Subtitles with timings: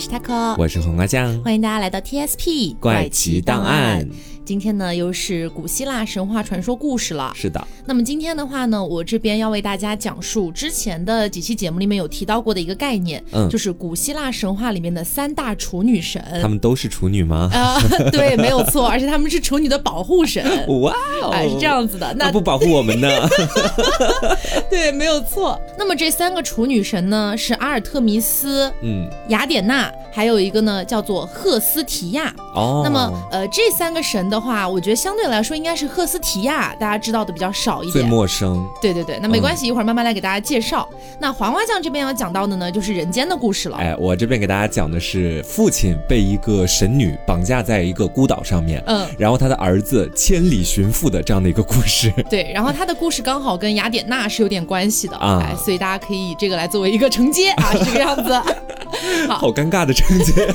[0.00, 4.08] 我是 taco，我是黄瓜酱，欢迎大家来到 TSP 怪奇档案。
[4.50, 7.32] 今天呢，又是古希腊神话传说故事了。
[7.36, 16.20] 是的，那么今天的话呢，我这边要为大家讲述之前的几期节目里面有提到过的一个概念，嗯，就是古希腊神话里面的三大处女神。
[16.42, 17.48] 他们都是处女吗？
[17.54, 20.44] 啊，对，没有错，而且他们是处女的保护神。
[20.80, 23.08] 哇哦，是这样子的，那不保护我们呢？
[24.68, 25.56] 对，没有错。
[25.78, 32.34] 那么这三个处女神呢，是阿尔特弥斯，嗯，雅典娜，还有一个呢叫做赫斯提亚。
[32.56, 34.39] 哦，那么呃，这三个神的。
[34.40, 38.66] 话，我觉得相对来说应该是赫斯提亚，大家知道的比较少一点，最陌生。
[38.80, 40.88] 对对对，那没关系，一会儿慢慢来给大家介绍。
[41.18, 43.76] 那黄花酱这边要讲到的呢，就是人间的故事了。
[43.76, 52.12] 哎，我这边给大家讲的是父亲被一个神女绑架在一个孤岛上面，嗯，然后他的儿子千里寻父的这样的一个故事。
[52.30, 58.40] 对，然后他的故事刚好跟雅典娜是有点关系的啊，所以大家可以以这个来作为一个承接啊， 是这个样子。
[59.28, 60.52] 好尴尬的承接。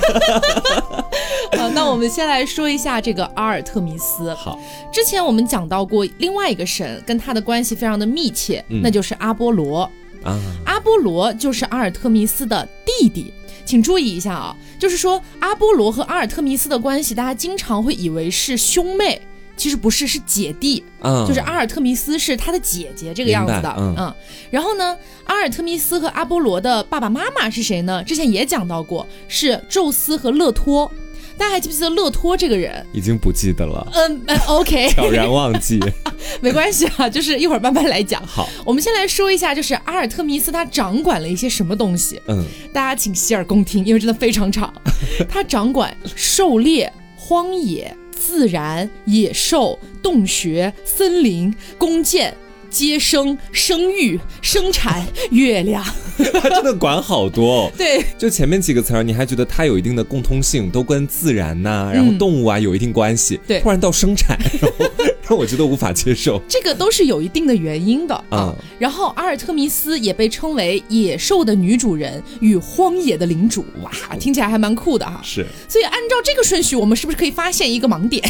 [1.56, 4.32] 好，那我们先来说一下这个阿尔特弥斯。
[4.34, 4.58] 好，
[4.92, 9.90] 之前我们讲到过另外一个神，跟他的关系非常的密切，那就是阿波罗。
[10.22, 13.32] 啊，阿波罗就是阿尔特弥斯的弟弟，
[13.64, 19.20] 请注意一下啊，就是说阿波罗和阿尔特弥斯的关系，大家经常会以为是兄妹。
[19.56, 24.14] 其实不是，是姐弟，嗯，就是阿尔特弥斯是他的姐姐这个样子的，嗯，
[24.50, 28.04] 然后呢，阿尔特弥斯和阿波罗的爸爸妈妈是谁呢？
[28.04, 30.92] 之前也讲到过，是宙斯和勒托。
[31.38, 32.86] 大家还记不记得勒托这个人？
[32.92, 33.86] 已经不记得了。
[33.94, 35.78] 嗯，OK， 悄然忘记，
[36.40, 38.24] 没关系啊，就是一会儿慢慢来讲。
[38.26, 42.20] 好，我们先来说一下，就是阿尔特弥斯他掌管了一些什么东西？
[42.28, 44.72] 嗯，大家请洗耳恭听，因为真的非常长。
[45.28, 47.94] 他掌管狩猎、荒野。
[48.18, 52.34] 自然、野兽、洞穴、森林、弓箭。
[52.76, 55.82] 接生、生育、生产、月亮，
[56.42, 57.72] 他真的管好多哦。
[57.78, 63.40] 对，就前面几个词儿，你还觉得它有一定的共通性，都跟自然呐，然后动物啊有一定关系。
[63.48, 64.38] 对，突然到生产，
[65.26, 66.38] 让我觉得无法接受。
[66.46, 68.54] 这个都是有一定的原因的啊。
[68.78, 73.64] 然后阿尔特弥斯也被称为野兽的女主人与荒野的领主。
[73.82, 75.18] 哇，听起来还蛮酷的哈。
[75.24, 75.46] 是。
[75.66, 78.22] 所以按照这个顺序，我们是不是可以发现一个盲点？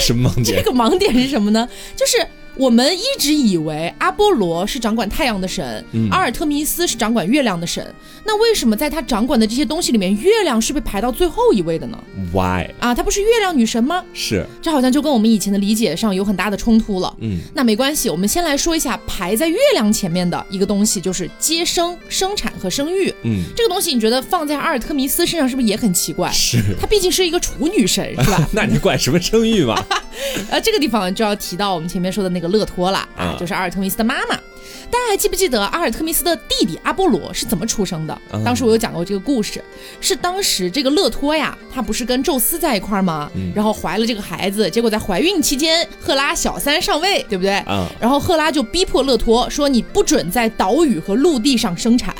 [0.00, 0.56] 什么盲点？
[0.56, 1.68] 这个盲点是什么呢？
[1.94, 2.26] 就是。
[2.56, 7.94] 我们一直以为阿波罗是掌管太阳的神，阿尔特弥斯是掌管月亮的神。
[8.24, 11.98] 那为什么在他掌管的这些东西里面，月亮是被排到最后一位的呢
[12.32, 12.94] ？Why 啊？
[12.94, 14.04] 她不是月亮女神吗？
[14.12, 17.14] 是，这好像就跟我们以前的理解上有很大的冲突了。
[17.20, 23.12] 嗯，那没关系，我们先来说一下排在月亮前面的一个东西，就是接生、生产和生育。
[23.22, 26.30] 嗯，这个东西你觉得放在阿尔特弥斯身上是不是也很奇怪？
[26.30, 28.46] 是，她毕竟是一个处女神，是吧？
[28.52, 29.82] 那你管什么生育嘛？
[30.50, 34.38] 呃，这个地方就要提到我们前面说的那个勒托了啊，就是阿尔特弥斯的妈妈。
[34.90, 38.18] 大家还记不记得阿尔特弥斯的弟弟阿波罗是怎么出生的？
[38.44, 39.62] 当时我有讲过这个故事，
[40.00, 43.30] 是当时这个勒托呀，他不是跟宙斯在一块儿吗？
[43.54, 47.52] 然后怀了这个孩子，结果在怀孕期间，赫拉小三上位，对不对？
[47.98, 52.14] 然后赫拉就逼迫勒托说：“你不准在岛屿和陆地上生产。”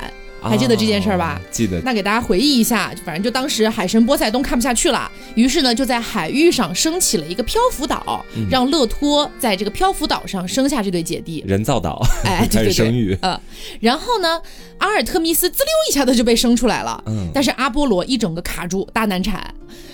[0.49, 1.41] 还记得这件事儿吧？
[1.51, 1.81] 记得。
[1.85, 11.45] 那给大家回忆一下，反正就当时海神波塞冬看不下去了，于是呢就在海域上升起了一个漂浮岛，让勒托在这个漂浮岛上生下这对姐弟。
[11.47, 13.41] 人造岛，哎， 对对对，嗯。
[13.81, 14.41] 然后呢，
[14.79, 17.29] 阿尔特弥斯滋溜一下子就被生出来了，嗯。
[17.33, 19.53] 但是阿波罗一整个卡住，大难产。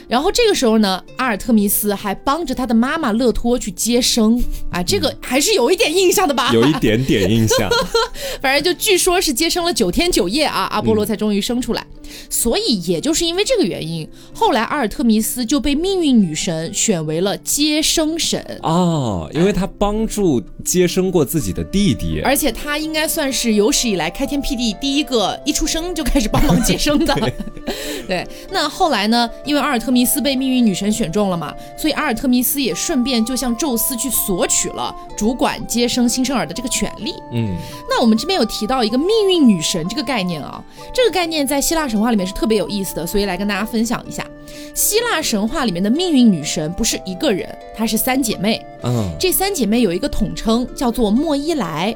[0.09, 6.51] 然后这个时候呢，阿尔特弥斯还帮着他的妈妈勒托去接生啊，这个还是有一点印象的吧？
[6.53, 7.69] 有一点点印象。
[8.41, 11.87] 反正就据说是接生了九天九夜啊，阿波罗才终于生出来。
[12.31, 27.15] 所以也就是因为这个原因，后来阿尔特弥斯就被命运女神选为了接生神哦，因为他帮助接生过自己的弟弟，而且他应该算是有史以来开天辟地第一个一出生就开始帮忙接生的。
[28.07, 29.29] 对，那后来呢？
[29.45, 37.13] 因为阿尔特弥斯被命运女神选中了嘛，所以阿尔特弥斯也顺便就向宙斯去索取了主管接生新生儿的这个权利。
[37.33, 37.55] 嗯，
[37.89, 40.63] 那我们这边有提到一个命运女神这个概念啊，
[40.95, 44.27] 这个概念在希腊神话里面是特别有意思的，所以来跟大家分享一下。
[44.75, 48.65] 希腊神话里面的命运女神不是一个人，她是三姐妹。
[48.83, 51.95] 嗯，这三姐妹有一个统称叫做莫伊莱。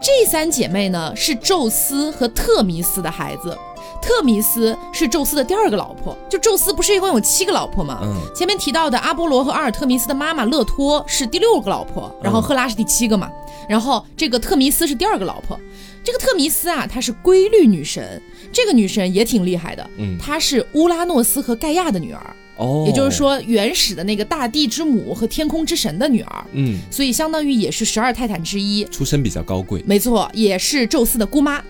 [0.00, 3.56] 这三姐妹呢是宙斯和特弥斯的孩子。
[4.00, 7.98] 特弥斯是宙斯的第二个老婆，就宙斯不是一共有七个老婆吗？
[8.02, 13.30] 嗯，前面提到的阿波罗和阿尔特弥斯的妈妈勒托是第六个老婆，然后赫拉是第七个嘛，
[13.68, 15.58] 然后这个特弥斯是第二个老婆。
[16.02, 18.20] 这个特弥斯啊，她是规律女神，
[18.52, 22.36] 这个女神也挺厉害的，嗯，她是乌拉诺斯和盖亚的女儿。
[22.56, 31.64] 哦，也就是说原始的那个大地之母和天空之神的女儿，嗯，所以相当于也是十二泰坦之一，出身比较高贵，没错，也是宙斯的姑妈。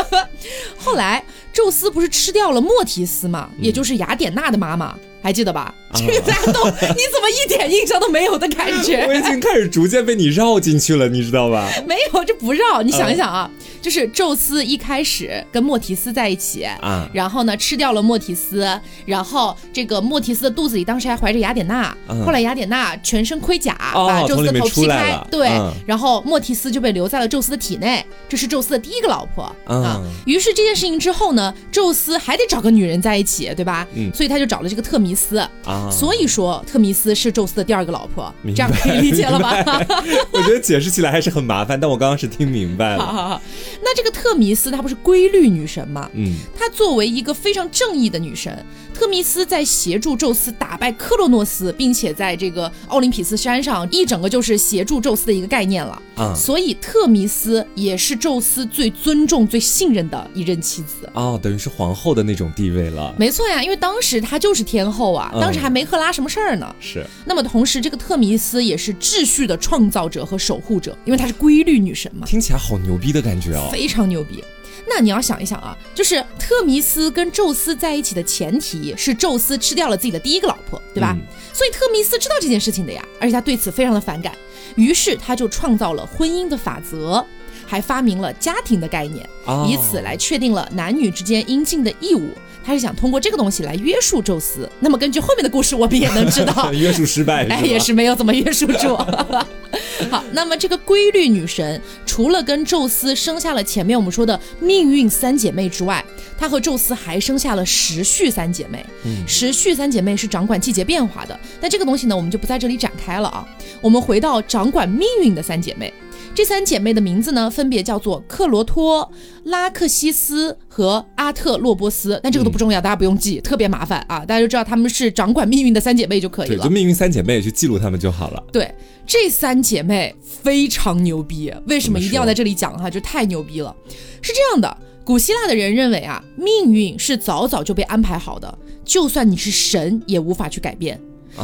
[0.78, 1.22] 后来
[1.52, 4.98] 宙斯不是吃掉了莫提斯嘛，也就是雅典娜的妈妈。
[5.24, 5.74] 还记得吧？
[5.94, 9.04] 这个大家都， 你怎么一点印象都没有的感觉？
[9.08, 11.66] 我已经开始逐渐被你绕进去了，你知道吧？
[11.88, 12.82] 没有，这不绕。
[12.82, 13.50] 你想一想啊，
[13.80, 18.68] 就是宙斯一开始跟莫提斯在一起啊，然后呢吃掉了莫提斯，
[19.06, 21.96] 然后这个莫提斯的肚子里当时还怀着雅典娜，
[22.26, 25.48] 后来雅典娜全身盔甲把宙斯的头劈开，对，
[25.86, 30.02] 然后莫提斯就被留在了宙斯的体内，这是宙斯的第一个老婆啊。
[30.26, 33.86] 于是这件事情之后呢，宙斯还得找个女人在一起，对吧？
[33.94, 35.13] 嗯，所以他就找了这个特弥。
[35.14, 39.54] 斯啊，所以说特弥斯是宙斯的第二个老婆，这样可以理解了吧？
[40.32, 43.40] 我觉得解释起来还是很麻烦，但我刚刚是听明白了。
[43.82, 46.10] 那这个特弥斯她不是规律女神吗？
[46.14, 48.64] 嗯，她作为一个非常正义的女神，
[49.04, 56.34] 特密斯在协助宙斯打败克洛诺斯，并且在这个奥林匹斯山上一整个就是协助宙斯的一个概念了啊。
[56.34, 63.14] 所以特密斯也是宙斯最尊重、最信任的一任妻子哦，等于是皇后的那种地位了。
[63.18, 64.94] 没错呀，因为当时她就是天后。
[64.94, 66.74] 后啊，当时还没赫拉什么事儿呢。
[66.78, 67.04] 是。
[67.26, 72.24] 那么同时，这个特密斯也是秩序的创造者和守护者，因为她是规律女神嘛。
[72.24, 73.68] 听起来好牛逼的感觉哦。
[73.72, 74.42] 非常牛逼。
[74.86, 81.16] 那你要想一想啊，就是特弥斯跟宙斯在一起的前提是宙斯吃掉了自己的第一个老婆，对吧？
[81.52, 84.36] 所以特弥斯知道这件事情的呀，而且他对此非常的反感，
[84.76, 87.24] 于是他就创造了婚姻的法则，
[87.66, 89.28] 还发明了家庭的概念，
[89.66, 92.30] 以此来确定了男女之间应尽的义务。
[92.66, 94.66] 他是想通过这个东西来约束宙斯。
[94.80, 98.96] 那么根据后面的故事，我们也能知道， 约束失败，哎，也是没有怎么约束住。
[100.10, 106.02] 好，那么这个规律女神除了跟宙斯生下了前面我们说的命运三姐妹之外，
[106.38, 108.84] 她和宙斯还生下了时序三姐妹。
[109.04, 111.38] 嗯，时序三姐妹是掌管季节变化的。
[111.60, 113.46] 那这个东西呢，我们就不在这里展开了啊。
[113.82, 115.92] 我们回到掌管命运的三姐妹。
[116.34, 119.08] 这三姐妹的名字呢，分别叫做克罗托、
[119.44, 124.18] 拉克西斯和阿特洛波斯，但这个都不重要，大家不用记，特别麻烦啊！
[124.26, 126.56] 大家就知道她们是掌管命运的三姐妹就可以了。
[126.56, 128.42] 对，就命运三姐妹，去记录她们就好了。
[128.52, 128.68] 对，
[129.06, 132.90] 这三姐妹非常牛逼，为什么一定要在这里讲哈？
[132.90, 133.74] 就太牛逼了。
[134.20, 141.00] 是这样的，古希腊的人认为啊，命运是早早就被安排好的，就算你是神，也无法去改变。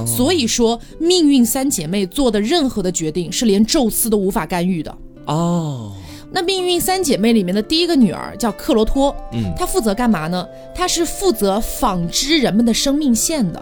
[0.07, 4.97] 所以说，命运三姐妹做的任何的决定是连宙斯都无法干预的
[5.27, 5.93] 哦。
[6.33, 10.47] 那命运三姐妹里面的第一个女儿叫克罗托，嗯，她负责干嘛呢？
[10.73, 13.59] 她是负责纺织人们的生命线的。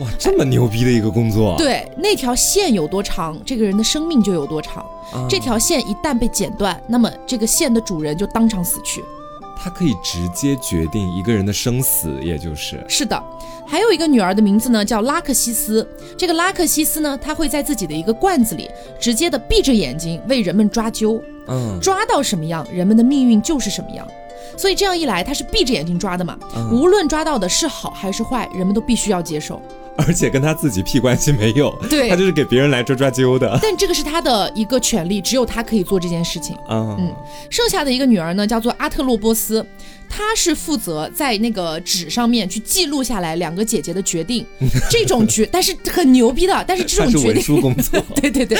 [0.00, 1.54] 哇，这么牛逼的一个工作！
[1.56, 4.84] 对，那条线有多长，这个人的生命就有多长。
[5.28, 9.02] 这条线一旦被剪断，那么这个线的主人就当场死去。
[9.62, 13.22] 他可以直接决定一个人的生死，也就是是的。
[13.64, 15.88] 还有一个女儿的名字呢，叫拉克西斯。
[16.18, 18.68] 这个拉克西斯呢，她会在自己的一个罐子里，
[18.98, 21.22] 直接的闭着眼睛为人们抓阄。
[21.46, 24.06] 嗯，抓到什么样，人们的命运就是什么样。
[24.56, 26.36] 所以这样一来，她是闭着眼睛抓的嘛。
[26.72, 29.62] 无论抓到的是好还是坏，人们都必须要接受。
[29.96, 33.58] 而且跟他自己屁关系没有， 对他就是给别人来抓抓阄的。
[33.62, 36.56] 但这个是他的一个权利，只有他可以做这件事情。
[36.68, 37.14] 嗯嗯，
[37.50, 39.64] 剩下的一个女儿呢，叫做阿特洛波斯，
[40.08, 44.44] 她是负责在那个纸上面去记录下来两个姐姐的决定。
[44.90, 48.58] 这种决，但是很牛逼的，但是这种决定，工作， 对对对。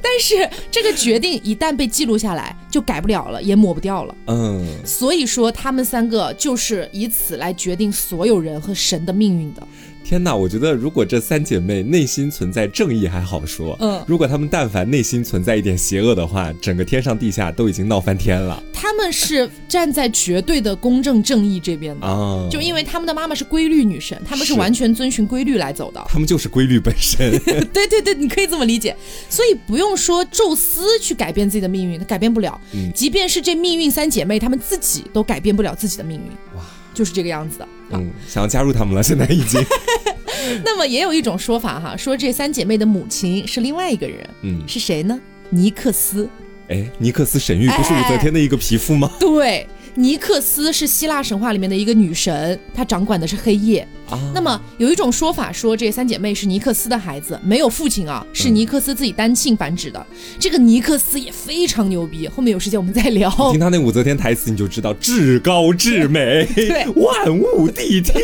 [0.00, 4.14] 但是这个决定一旦被记录下来，就改不了了，也抹不掉了。
[4.26, 9.66] 嗯，所以说他们三个就是以此来决定所有人和神的命运的。
[10.08, 18.62] 天哪，我觉得如果这三姐妹内心存在正义还好说，嗯，如果她们但凡内心存在一点邪恶的话，整个天上地下都已经闹翻天了。
[18.72, 26.00] 她们是站在绝对的公正正义这边的啊，就因为她们的妈妈是规律女神，她们是完全遵循规律来走的。
[26.08, 27.36] 她们就是规律本身。
[27.74, 28.96] 对对对，你可以这么理解。
[29.28, 32.60] 所以不用说宙斯去改变自己的命运，他改变不了。
[32.72, 36.30] 嗯，即便是这命运三姐妹，她们自己都改变不了自己的命运。
[36.56, 36.64] 哇。
[36.96, 39.62] 就是这个样子的，嗯，想要加入他们了，现在已经。
[40.64, 45.20] 那么也有一种说法哈，说这三姐妹的母亲是另外一个人，嗯，是谁呢？
[45.50, 46.26] 尼克斯。
[46.68, 49.10] 哎，尼克斯神域不是武则天的一个皮肤吗？
[49.20, 49.66] 对。
[49.96, 53.86] 尼克斯是希腊神话里面的一个女神，她掌管的是黑夜。
[54.08, 60.06] 啊那么有一种说法说，这三姐妹是尼克斯的孩子，没有父亲啊，是尼克斯自己单性繁殖的。
[60.38, 63.28] 这个尼克斯也非常牛逼，后面有时间我们再聊。
[63.50, 68.14] 听他那武则天台词，你就知道至高至美， 对，万物谛听。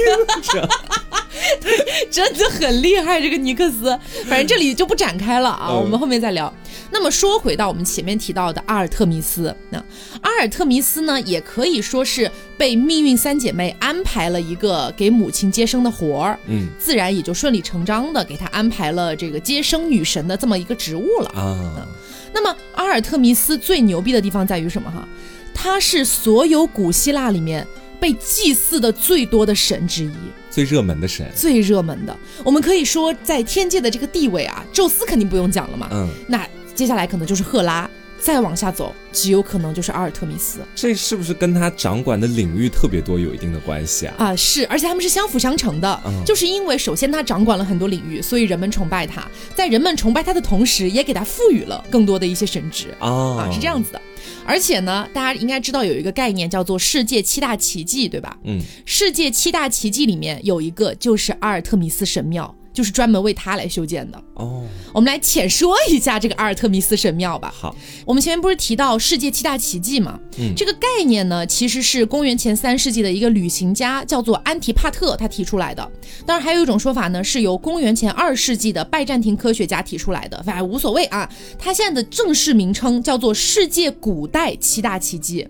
[2.10, 3.98] 真的很厉害，这个尼克斯。
[4.26, 6.52] 反正这里就不展开了啊，我们后面再聊。
[6.90, 9.78] 那么说回到我们前面提到的阿尔特弥斯，那
[10.20, 21.86] 阿尔特弥斯呢，也可以说是被命运三姐妹安排了一个给母亲接生的活儿，嗯，自然也就顺理成章的给她安排了这个接生女神的这么一个职务了啊。
[22.34, 25.06] 那么阿尔特弥斯最牛逼的地方在于什么哈？
[25.54, 27.66] 她是所有古希腊里面
[27.98, 30.10] 被祭祀的最多的神之一，
[30.52, 32.16] 最热门的神，最热门的。
[32.44, 36.46] 我们可以说在天界的这个地位啊，宙斯肯定不用讲了嘛，嗯，那。
[36.74, 37.88] 接下来可能就是赫拉，
[38.22, 40.60] 再往下走，极有可能就是阿尔特弥斯。
[40.76, 44.14] 这是不是跟他掌管的领域特别多有一定的关系啊？
[44.16, 46.00] 啊，是，而且他们是相辅相成的。
[46.06, 49.26] 嗯，就是因为首先他掌管了很多领域，所以人们崇拜他，
[49.56, 54.00] 在人们崇拜他的同时，也给他赋予了更多的一些神职啊，是这样子的。
[54.46, 58.38] 而且呢，大家应该知道有一个概念叫做世界七大奇迹，对吧？
[58.44, 62.54] 嗯，世界七大奇迹里面有一个就是阿尔特弥斯神庙。
[62.72, 64.64] 就是专门为他来修建的哦。
[64.92, 67.52] 我们来浅说一下这个阿尔特弥斯神庙吧。
[67.54, 67.74] 好，
[68.04, 70.18] 我们前面不是提到世界七大奇迹吗？
[70.38, 75.90] 嗯，这个概念呢，其实是公元前三世纪的一个旅行家叫做安提帕特他提出来的。
[76.26, 80.42] 当然，还有一种说法呢，是由公元前二世纪的拜占庭科学家提出来的。
[80.42, 85.46] 反正无所谓啊，他现在的正式名称叫做世界古代七大奇迹。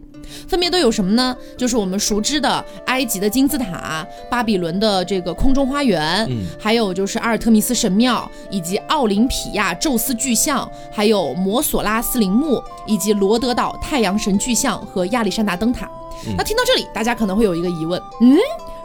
[0.49, 1.37] 分别都有什么呢？
[1.57, 15.91] 就是我们熟知的埃及的金字塔、巴比伦的这个空中花园，嗯，还有就是阿尔特弥斯神庙，以及奥林匹亚宙斯巨像，还有摩索拉斯陵墓，以及罗德岛太阳神巨像和亚历山大灯塔。
[16.37, 18.37] 那听到这里，大家可能会有一个疑问，嗯。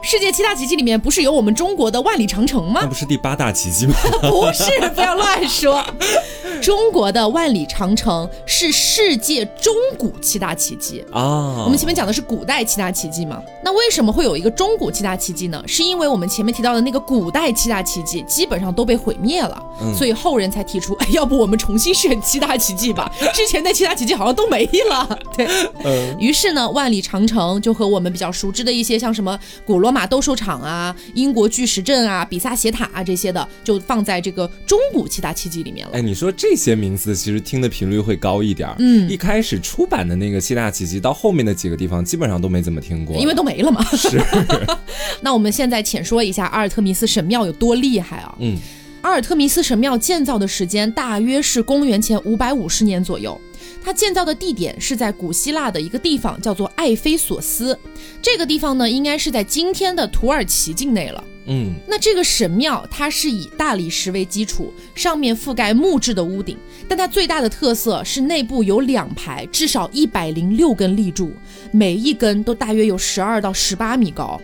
[0.09, 2.79] 世界七大奇迹里面不是有我们中国的万里长城吗？
[2.81, 3.93] 那不是第八大奇迹吗？
[4.23, 4.63] 不是，
[4.95, 5.83] 不要乱说。
[6.63, 11.61] 中国的万里长城是世界中古七大奇迹啊。
[11.65, 13.43] 我们前面讲的是古代七大奇迹嘛？
[13.61, 15.61] 那为什么会有一个中古七大奇迹呢？
[15.67, 19.61] 是因为我们前面提到的那个古代七大奇迹基本上都被毁灭了，
[19.93, 23.11] 所以后人才提出， 哎，要不我们重新选七大奇迹吧？
[23.33, 25.19] 之前那七大奇迹好像都没了。
[25.35, 29.96] 对，于是呢，万里长城就和我们比较熟知的一些像什么古罗马。
[29.97, 35.93] 马斗兽场啊，英国巨石阵啊，比萨斜塔啊，这些的就放在这个中古七大奇迹里面了。
[35.95, 38.69] 哎，你说这些名字其实听的频率会高一点。
[38.77, 43.83] 嗯，一开始出版的那个七大奇迹，到后面的几个地方基本上都没怎么听过，因为都没了嘛。
[43.97, 44.21] 是。
[45.21, 48.35] 那我们现在浅说一下阿尔特弥斯神庙有多厉害啊？
[48.37, 48.55] 嗯，
[49.01, 53.41] 阿尔特弥斯神庙建造的时间大约是公元前五百五十年左右。
[53.83, 57.77] 它建造的地点是在古希腊的一个地方，叫做艾菲索斯。
[58.21, 61.23] 这个地方呢，应该是在今天的土耳其境内了。
[61.49, 66.57] 嗯，那这个神庙它是以大理石为基础，上面覆盖木质的屋顶，
[66.89, 71.31] 但它最大的特色是内部有两排至少一百零六根立柱，
[71.71, 74.39] 每一根都大约有十二到十八米高。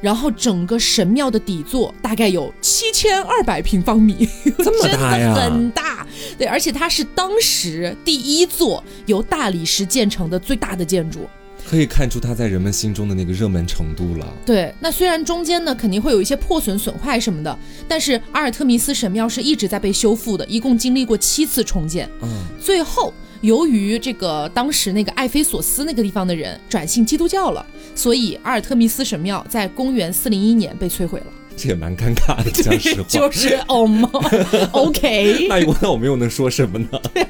[0.00, 6.06] 然后整个神庙的底座大概有七千二百平方米，这么大呀， 很大。
[6.38, 11.28] 对，而且它是当时第一座由大理石建成的最大的建筑。
[11.68, 14.26] 可以看出它在人们心中的那个热门程度了。
[14.44, 17.58] 对，那虽然中间呢肯定会有一些破损损坏什么的，
[17.88, 22.08] 但是阿尔特弥斯神庙是一直在被修复的，一共经历过七次重建。
[22.22, 22.28] 嗯，
[22.60, 31.26] 最后由于这个当时那个艾菲索斯那个地方的人转信基督教了，所以阿尔特弥斯神庙在公元四零一年被摧毁了。
[31.56, 33.08] 这也蛮尴尬的，讲实话。
[33.10, 34.08] 就是哦吗？
[34.70, 35.46] OK。
[35.48, 36.88] 那那我们又能说什么呢？
[37.12, 37.26] 对，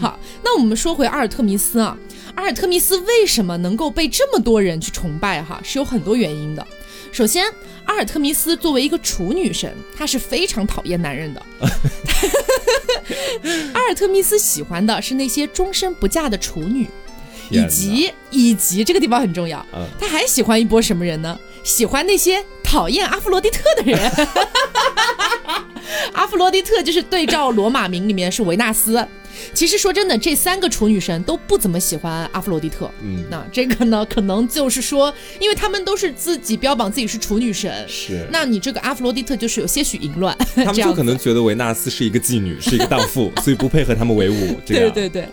[0.00, 1.96] 好，那我们说回阿尔特弥斯啊。
[2.34, 5.42] 阿尔特弥斯为什么能够被这么多人去崇拜？
[5.42, 6.66] 哈，是有很多原因的。
[7.10, 7.44] 首先，
[7.84, 11.42] 阿尔特弥斯作为一个处女神，她是非常讨厌男人的。
[13.74, 16.88] 阿尔特弥斯喜欢的是那些终身不嫁的处女，
[17.50, 19.64] 以及以及这个地方很重要，
[20.00, 21.38] 他还喜欢一波什么人呢？
[21.62, 24.00] 喜欢那些讨厌阿弗罗狄特的人。
[26.14, 29.06] 阿弗罗狄特就是对照罗马名里面是维纳斯。
[29.54, 32.90] 其实说真的，这三个处女神都不怎么喜欢阿弗洛狄特。
[33.02, 38.26] 嗯，那这个呢，可能就是说，因为他们都是自己标榜自己是处女神，是。
[38.30, 44.60] 那你这个阿弗洛狄特就是有些许淫乱， 他们就可能觉得维纳斯是一个妓女，是一个荡妇，所以不配和他们为伍。
[44.66, 45.28] 对对对。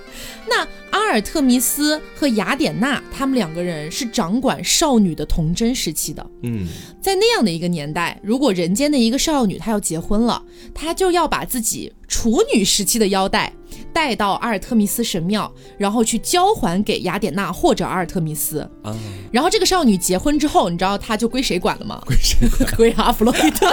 [0.50, 6.26] 那阿尔特弥斯和雅典娜，他们两个人是掌管少女的童贞时期的。
[6.44, 6.68] 嗯，
[7.02, 10.42] 在那样的一个年代，如果人间的一个少女她要结婚了，
[10.74, 13.54] 她就要把自己处女时期的腰带。
[13.92, 18.60] 带到阿尔特弥斯神庙，然后去交还给雅典娜或者阿尔特弥斯。
[18.84, 18.96] 啊，
[19.32, 22.02] 然后这个少女结婚之后，你知道她就归谁管了吗？
[22.06, 22.38] 归谁？
[22.78, 23.68] 归阿弗洛狄特，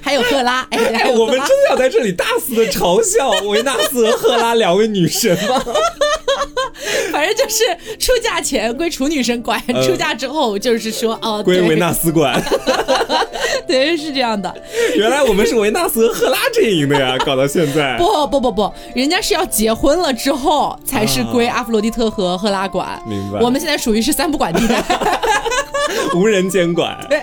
[0.00, 0.66] 还有赫拉。
[0.70, 5.62] 哎，我们真的要在这里大肆的嘲笑维纳斯和赫拉两位女神吗？
[7.10, 7.64] 反正就是
[7.98, 12.42] 出嫁前归处女神管，出嫁之后就是说哦，归维纳斯管。
[13.66, 14.54] 对，是这样的。
[14.96, 17.96] 原来我们是维纳斯和赫拉阵营的呀， 搞到现在。
[17.98, 23.00] 不不不不，人家是要结婚了之后才是归阿弗洛狄特和赫拉管。
[23.06, 23.40] 明白。
[23.40, 24.82] 我们现在属于是三不管地带，
[26.14, 26.96] 无人监管。
[27.08, 27.22] 对。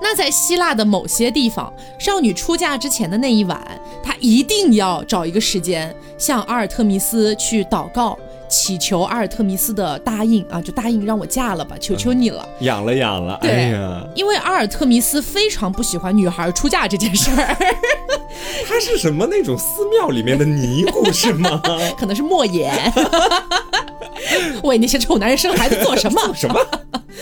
[0.00, 3.60] 那在希腊的某些地方，少女出嫁之前的那一晚，
[4.02, 8.18] 她一定要找一个时间向阿尔特弥斯去祷告。
[8.54, 13.36] 祈求阿尔特弥斯的答应啊，就答应让我嫁了吧，求求你了，养了养了。
[13.42, 17.56] 对呀，因为阿尔特弥斯非常不喜欢女孩出嫁这件事儿。
[18.68, 21.60] 他是什么那种寺庙里面的尼姑是吗？
[21.98, 22.72] 可能是莫言。
[24.62, 26.20] 为那些丑男人生孩子做什么？
[26.34, 26.58] 什么？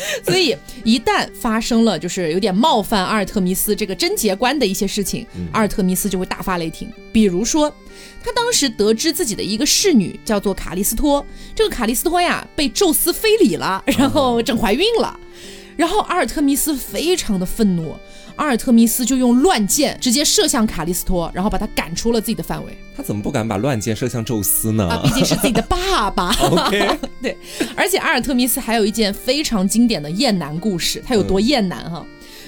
[0.24, 6.90] 所以一旦发生了就是有点冒犯阿尔特弥斯这个贞洁观的一些事情，阿尔特弥斯就会大发雷霆。
[7.12, 7.74] 比如说。
[8.24, 11.24] 他当时得知自己的一个侍女叫做卡利斯托，
[11.56, 15.18] 这个卡利斯托呀被宙斯非礼了，然后整怀孕了，
[15.76, 17.96] 然后阿尔特弥斯非常的愤怒，
[18.36, 22.76] 阿尔特弥斯就用乱箭直接射向卡利斯托，然后把他赶出了自己的范围。
[22.96, 24.88] 他怎么不敢把乱箭射向宙斯呢？
[24.88, 26.34] 啊，毕竟是自己的爸爸。
[27.22, 27.36] 对，
[27.74, 32.04] 而且阿尔特弥斯还有一件非常经典的厌男故事，他有多厌男哈？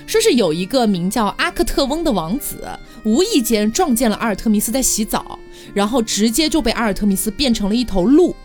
[0.07, 2.69] 说是有一个名叫阿克特翁的王子，
[3.05, 5.39] 无意间撞见了阿尔特弥斯在洗澡。
[5.73, 8.37] 然后直接就被阿尔特弥斯变成了一头鹿，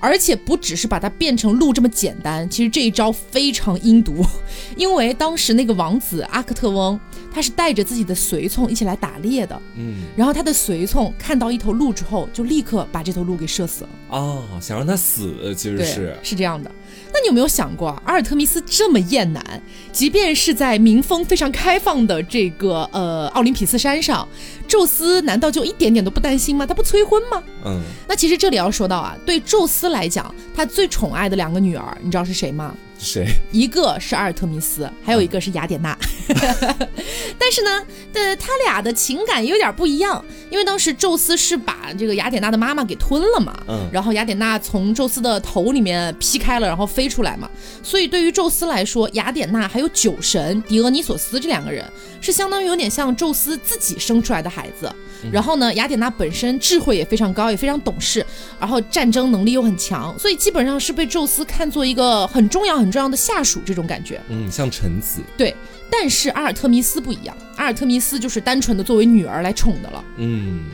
[0.00, 4.24] 而且不只是把它变成鹿这么简单，其实这一招非常阴毒，
[4.76, 6.98] 因为当时那个王子阿克特翁
[7.32, 13.90] 他是带着自己的随从一起来打猎的，嗯，然后他的随从看到一头鹿之后，就立刻把这头鹿给射死了。
[14.08, 16.70] 哦，想让他死，其实是是这样的。
[17.12, 24.28] 那你有没有想过，阿尔特弥斯这么厌男，即便是在民风非常开放的这个呃奥林匹斯山上，
[24.68, 26.66] 宙斯难道就一点点都不担心吗？
[26.66, 27.42] 他不催婚吗？
[27.64, 32.74] 嗯，那其实这里要说到啊，对宙斯来讲，他最宠爱的两个女儿，你知道是谁吗？
[32.98, 33.26] 谁？
[33.52, 35.96] 一个是阿尔特弥斯，还有一个是雅典娜。
[37.38, 47.48] 但是呢，的他俩的情感有点不一样，因为当时宙斯是把这个雅典娜的妈妈给吞了嘛，嗯，然后雅典娜从宙斯的头里面劈开了，然后飞出来嘛，
[47.82, 51.84] 所以对于宙斯来说，雅典娜还有酒神狄俄尼索斯这两个人
[52.20, 54.92] 是相当于有点像宙斯自己生出来的孩子。
[55.32, 58.24] 然后呢，雅典娜本身智慧也非常高，也非常懂事，
[58.60, 64.20] 然后战争能力又很强，所以基本上是被宙斯看作一个很重要很重要的下属这种感觉。
[64.28, 65.20] 嗯，像臣子。
[65.36, 65.54] 对，
[65.90, 70.04] 但是阿尔特弥斯不一样，阿尔特弥斯就是单纯的作为女儿来宠的了。
[70.16, 70.64] 嗯，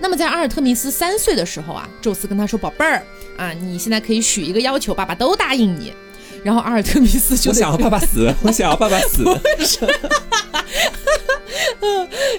[0.00, 3.02] 那么在阿尔特弥斯三岁的时候啊，宙斯跟他说：“宝贝儿
[3.36, 5.92] 啊，你现在可以许一个要求，爸爸都答应你。”
[6.42, 9.24] 然后阿尔特弥斯就想要爸爸死，我想要爸爸死。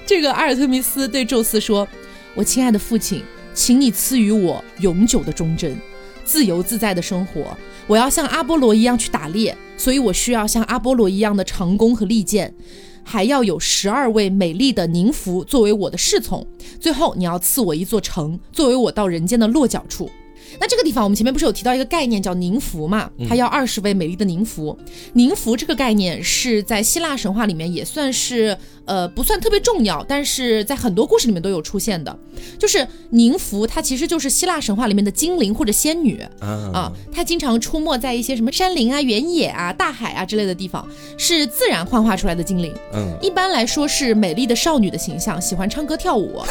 [0.07, 1.87] 这个阿尔特弥斯对宙斯说
[2.33, 5.79] ：“我亲爱的父亲，请你赐予我永久的忠贞，
[6.25, 7.55] 自由自在的生活。
[7.91, 12.55] 我要像阿波罗一样去打猎，所以我需要像阿波罗一样的长弓和利剑，
[13.03, 16.47] 还要有十二位美丽的宁芙作为我的侍从。
[16.79, 20.09] 最后，你要赐我一座城，作为我到人间的落脚处。”
[20.59, 23.09] 那这个地方，我们前面不是有提到一个概念叫宁芙嘛？
[23.27, 24.77] 他要二十位美丽的宁芙。
[25.13, 28.57] 宁芙这个概念是在希腊神话里面也算是。
[28.85, 32.17] 呃，不算特别重要，但是在很多故事里面都有出现的，
[32.57, 40.85] 就是宁芙，它其实就是希腊神话里面的精灵或者仙女啊，她经常出没在一些什么山林啊、原野啊、大海啊之类的地方，
[41.15, 42.73] 是自然幻化出来的精灵。
[42.93, 46.41] 嗯，一般来说是美丽的少女的形象，喜欢唱歌跳舞。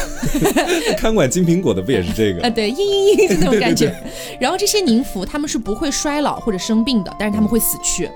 [0.97, 2.49] 看管金苹果的不也是这个 啊？
[2.49, 3.90] 对，嘤嘤嘤是那种感觉。
[4.39, 8.09] 然后这些宁芙他们是不会衰老或者生病的，但是他们会死去。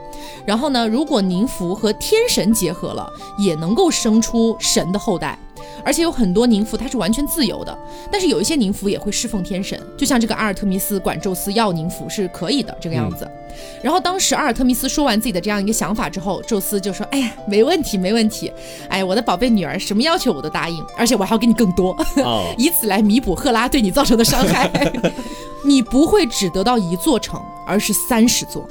[0.48, 3.08] 然后呢，如果宁芙和天神结合了，
[3.38, 4.16] 也能够生。
[4.16, 5.38] 生出神的后代，
[5.86, 7.78] 而且有很多宁芙，它是完全自由的。
[8.12, 13.30] 但是有一些宁芙也会侍奉天神，就像这个阿尔特弥斯管宙斯要宁芙是可以的这个样子。
[13.82, 18.52] 然后当时阿尔特弥斯说完自己的这样一个想法之后，宙斯就说：“哎呀，没问题，没问题。
[18.90, 21.96] 哎，我的宝贝女儿，什么要求我都答应，而且我还要给你更多，
[22.58, 24.70] 以此来弥补赫拉对你造成的伤害。
[25.64, 28.64] 你不会只得到一座城，而是三十座。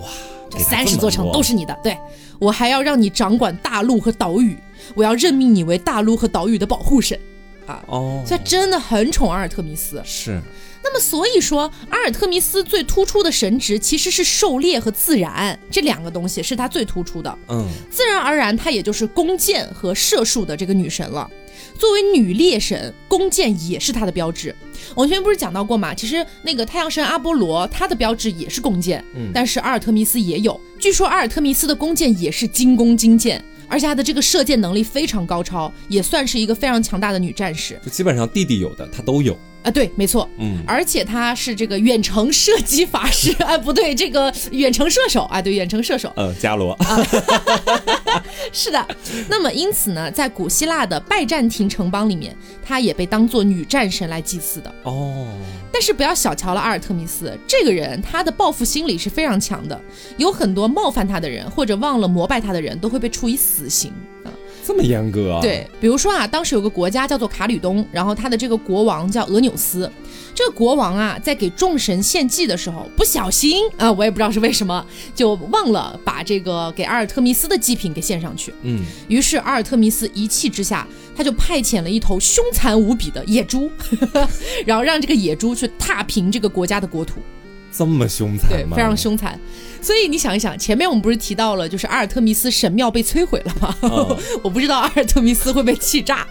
[0.00, 0.08] 哇，
[0.50, 1.78] 这三十座城都是你的。
[1.82, 1.96] 对
[2.40, 4.58] 我还要让你掌管大陆和岛屿。”
[4.94, 7.18] 我要任命你为大陆和岛屿的保护神，
[7.66, 10.02] 啊，哦，所以真的很宠阿尔特弥斯。
[10.04, 10.40] 是，
[10.84, 17.38] 那么所以说，阿尔特弥斯最突出的神职其实是狩猎和自然这两个东西是他最突出的。
[17.48, 21.30] 嗯，自然而然，她也就是弓箭和射术的这个女神了。
[21.78, 24.54] 作为女猎神，弓箭也是她的标志。
[24.94, 25.94] 我们前面不是讲到过吗？
[25.94, 29.02] 其实那个太阳神阿波罗，他的标志也是弓箭。
[29.14, 30.60] 嗯，但是阿尔特弥斯也有。
[30.78, 33.42] 据说阿尔特弥斯的弓箭也是精弓精箭。
[33.72, 37.80] 而且她的这个射箭能力非常高超，也算是一个非常强大的女战士。
[37.82, 39.34] 就基本上弟弟有的她都有。
[39.62, 46.76] 啊，对，没错，嗯，而且他是这个远程射击法师啊，不对，这个远程射手啊，对，远程射手，嗯，伽罗，
[48.52, 48.86] 是的。
[49.28, 55.28] 那么因此呢，在古希腊的拜占庭城邦里面，他也被当做女战神来祭祀的哦。
[55.72, 59.80] 但是不要小瞧了阿尔特弥斯这个人，他的报复心理是非常强的，
[60.16, 63.92] 有很多冒犯他的人或者忘了膜拜他的人都会被处以死刑。
[64.64, 65.40] 这么严格啊？
[65.40, 69.90] 对，比如说啊，当时有个国家叫做卡吕东，然后他的这个国王叫俄纽斯。
[70.34, 78.54] 这个国王啊，在给众神献祭的时候，不小心啊，我也不知道是为什么，就忘了把这个给阿尔特弥斯的祭品给献上去。
[78.62, 83.70] 嗯，于是阿尔特弥斯一气之下，他就派遣了一头凶残无比的野猪，
[84.64, 87.20] 然后让这个野猪去踏平这个国家的国土。
[87.72, 88.76] 这么凶残吗？
[88.76, 89.38] 对，非常凶残。
[89.80, 93.74] 所以你想一想，前面我们不是提到了，就是阿尔特弥斯神庙被摧毁了吗？
[94.42, 96.26] 我不知道阿尔特弥斯会被气炸。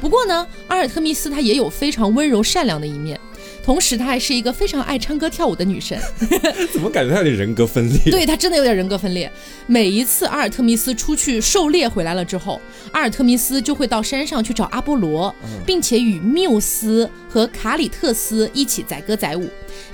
[0.00, 3.20] 不过呢，阿尔特弥斯他也有非常温柔善良的一面。
[3.68, 6.00] 同时，她还是一个非常爱唱歌跳舞的女神。
[6.72, 8.00] 怎么感觉她有点人格分裂？
[8.10, 9.30] 对她真的有点人格分裂。
[9.66, 12.58] 每一次阿尔特弥斯出去狩猎回来了之后，
[12.92, 15.34] 阿尔特弥斯就会到山上去找阿波罗，
[15.66, 19.46] 并且与缪斯和卡里特斯一起载歌载舞。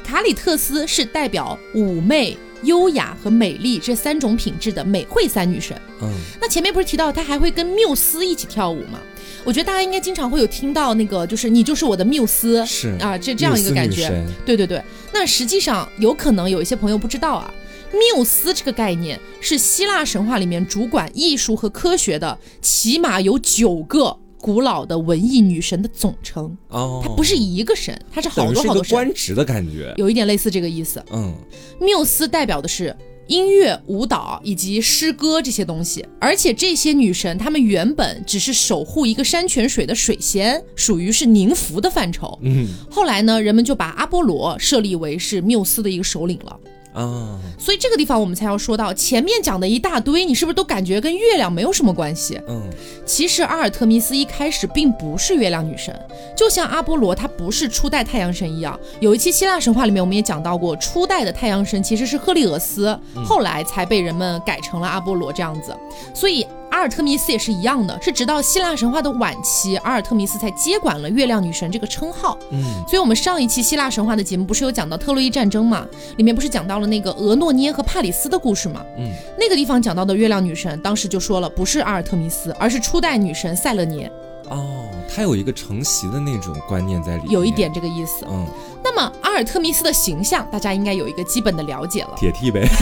[0.05, 5.77] 卡里特斯是代表妩媚、优雅和美丽这三种品质的美惠三女神。
[6.01, 6.09] 嗯，
[6.41, 9.01] 那前面不是提到她还会跟缪斯一起跳舞吗？
[9.45, 14.25] 我觉得大家应该经常会有听到那个，就是你就是我的缪斯，是啊，这这样一个感觉。
[14.45, 17.53] 对对对，那实际上有可能有一些朋友不知道啊，
[17.93, 26.57] 缪斯这个概念是希腊神话里面主管艺术和科学的，起码有九个古老的文艺女神的总称。
[26.69, 28.95] 哦，它不是一个神，它是好多好多神。
[28.95, 31.05] 官职的感觉，有一点类似这个意思。
[31.13, 31.35] 嗯，
[31.79, 32.97] 缪斯代表的是。
[33.27, 42.39] 音乐、舞蹈以及诗歌这些东西，而且这些女神她们原本只是守护一个山泉水的水仙，属于是宁芙的范畴。
[42.43, 46.59] 嗯，后来呢，人们就把阿波罗设立为是缪斯的一个首领了。
[46.95, 52.41] 啊，所以这个地方我们才要说到前面讲的一大堆，你是不是都感觉跟月亮没有什么关系？
[52.47, 52.63] 嗯，
[53.05, 55.95] 其实阿尔特弥斯一开始并不是月亮女神，
[56.37, 58.79] 就像阿波罗他不是初代太阳神一样。
[59.01, 65.77] 有一期希腊神话里面我们也讲到过，初代的太阳神其实是赫利俄斯，后来才被人们改成了阿波罗这样子。
[66.15, 66.47] 所以。
[66.75, 72.37] 阿尔特弥斯也是一样的，是直到希腊神话的晚期，阿尔特弥斯才接管了月亮女神这个称号。
[72.51, 75.87] 嗯，所以我们上一期希腊神话的节目不是有讲到特洛伊战争嘛？
[76.17, 78.85] 里面不是讲到了那个俄诺涅和帕里斯的故事嘛？
[78.99, 79.09] 嗯，
[79.39, 84.11] 那个地方讲到的月亮女神，当时就说了，不是阿尔特弥斯，而是初代女神塞勒涅。
[84.51, 88.27] 哦，他有一个承袭的那种观念在里面，有一点这个意思。
[88.29, 88.47] 嗯，
[88.83, 92.15] 那么阿尔特弥斯的形象，大家应该有一个基本的了解了。
[92.17, 92.69] 铁 T 呗，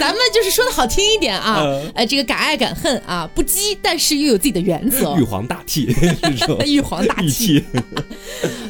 [0.00, 1.62] 咱们就是说的好听一点啊，
[1.94, 5.14] 呃，这个敢爱敢恨啊，不羁，但是又有自己的原则。
[5.20, 5.94] 玉皇大帝，
[6.66, 7.64] 玉皇大帝。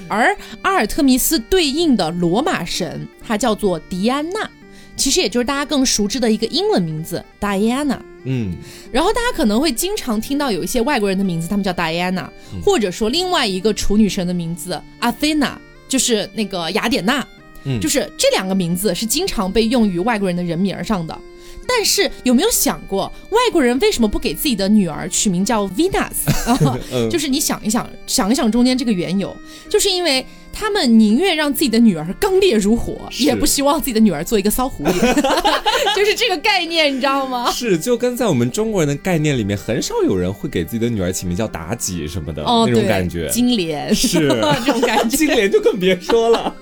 [0.09, 4.51] 而阿尔特弥斯对应的罗马神，它叫做狄安娜，
[4.97, 7.99] 其实也就是大家更熟知的一个英文名字 Diana。
[8.25, 8.53] 嗯，
[8.93, 12.29] 然后大家可能会经常听到有一些外国人的名字，他们叫 Diana，
[12.65, 15.55] 或者说另外一个处女神的名字 Athena，
[15.89, 17.27] 就是那个雅典娜，
[17.65, 21.19] 嗯，就是这两个名字是经常被用于外国人的人名上的。
[21.67, 26.11] 但是有没有想过，外国人为什么不给自己的女儿取名叫 Venus？
[27.09, 29.35] 就是你想一想，想一想中间这个缘由，
[29.69, 34.93] 就是因为他们宁愿让自己的女儿刚烈如火，也不希望自己的女儿做一个骚狐狸，
[35.97, 37.51] 就是这个概念，你知道吗？
[37.51, 43.29] 是，就跟在我们中国人的概念里面，很少有人会给自己的女儿起名叫妲己什么的哦那种感觉。
[43.31, 44.29] 金莲是
[44.65, 46.55] 这种感觉，金莲就更别说了。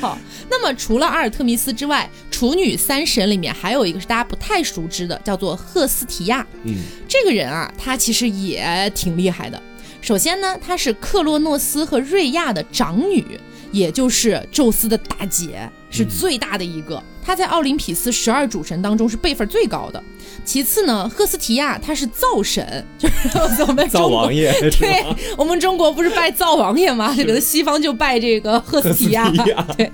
[0.00, 0.18] 好。
[0.50, 6.46] 那么除了阿尔特弥斯之外，处女三神里面还有一个是大家不太熟知的，叫做赫斯提亚。
[6.64, 6.74] 嗯，
[7.08, 9.60] 这个人啊，他其实也挺厉害的。
[10.02, 13.24] 首先呢，她是克洛诺斯和瑞亚的长女，
[13.70, 17.00] 也就是宙斯的大姐，是最大的一个。
[17.24, 20.02] 她在奥林匹斯十二主神当中是辈分最高的。
[20.44, 24.52] 其次呢，赫斯提亚她是灶神， 就是我们灶王爷。
[24.76, 25.04] 对，
[25.38, 27.14] 我们中国不是拜灶王爷吗？
[27.16, 29.30] 这个西方就拜这个赫斯提亚。
[29.78, 29.88] 对。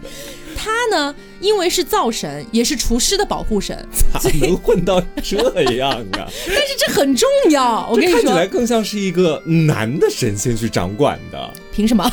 [0.59, 3.87] 他呢，因为是灶神，也是厨师的保护神，
[4.21, 6.27] 咋能混到这样啊？
[6.47, 11.51] 但是这很重要，我跟你说，看起来更像是一个男的神仙去掌管的。
[11.73, 12.05] 凭什么？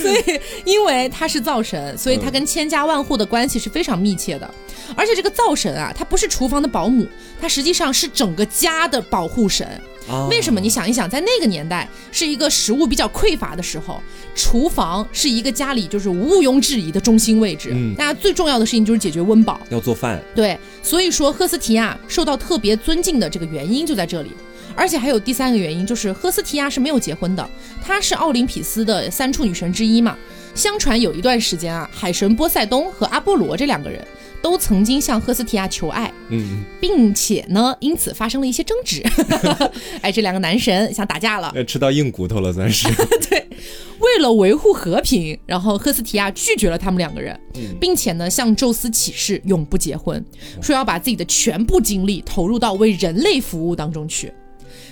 [0.00, 4.48] 所以，因为他是灶神，所以他跟千家万户的关系是非常密切的。
[4.94, 7.06] 而且这个灶神啊，他不是厨房的保姆，
[7.40, 9.68] 他实际上是整个家的保护神。
[10.28, 10.60] 为什么？
[10.60, 14.02] 你想一想，在那个年代，是一个食物比较匮乏的时候，
[14.34, 17.70] 厨房是一个家里就是毋庸置疑的中心位置。
[17.72, 20.22] 嗯，大家最重要的事情就是解决温饱，要做饭。
[20.34, 24.30] 对，所以说赫斯提亚受到特别尊敬的这个原因就在这里。
[24.74, 27.46] 而且还有第三个原因，就是赫斯提亚是没有结婚的，
[27.84, 30.16] 她是奥林匹斯的三处女神之一嘛。
[30.54, 34.02] 相传有一段时间啊，海神波塞冬和阿波罗这两个人
[34.42, 39.02] 都曾经向赫斯提亚求爱，嗯，并且呢，因此发生了一些争执。
[40.02, 42.88] 哎，这两个男神想打架了， 吃到硬骨头了，算是。
[43.30, 43.48] 对，
[44.00, 47.38] 为了维护和平，然后赫斯提亚拒绝了他们两个人，
[47.80, 50.22] 并且呢，向宙斯起誓永不结婚，
[50.60, 54.32] 说要把自己的全部精力投入到为人类服务当中去。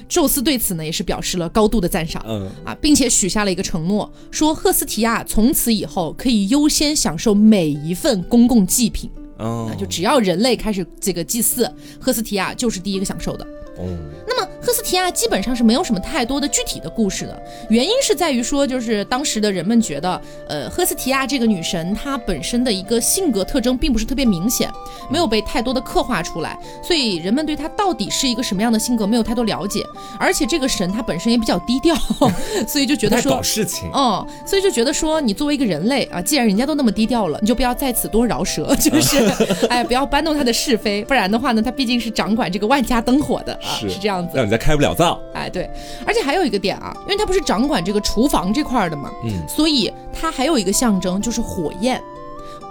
[0.09, 2.51] 宙斯对此呢也是表示了高度的赞赏，嗯。
[2.65, 9.09] 啊，并且许下了一个承诺，说赫斯提亚从此以后可以优先享受每一份公共祭品，
[9.41, 11.69] 哦，就只要人类开始这个祭祀，
[12.01, 13.45] 赫斯提亚就是第一个享受的。
[13.77, 14.49] 哦，那么。
[14.63, 24.71] 赫斯提亚基本上是没有什么太多的具体的故事的，原因是在于说，就是当时的人们觉得，呃，赫斯提亚这个女神她本身的一个性格特征并不是特别明显，
[25.11, 29.83] 没有被太多的刻画出来，所以人们对她到底是一个什么样的性格没有太多了解。
[30.19, 31.95] 而且这个神她本身也比较低调，
[32.69, 39.19] 所以就觉得说搞事情，哦，所以就觉得说，你作为一个人类啊，既然人家都那么低调了，你就不要在此多饶舌， 就是，
[39.71, 44.50] 哎，不要搬弄她的是非，不然的话呢，她毕竟是掌管这个万家灯火的啊，是这样子。
[44.51, 45.71] 再开不了灶，哎，对，
[46.05, 52.01] 而且还有一个点啊，因为它不是掌管这个厨房这块的嘛，嗯，所以它还有一个象征就是火焰。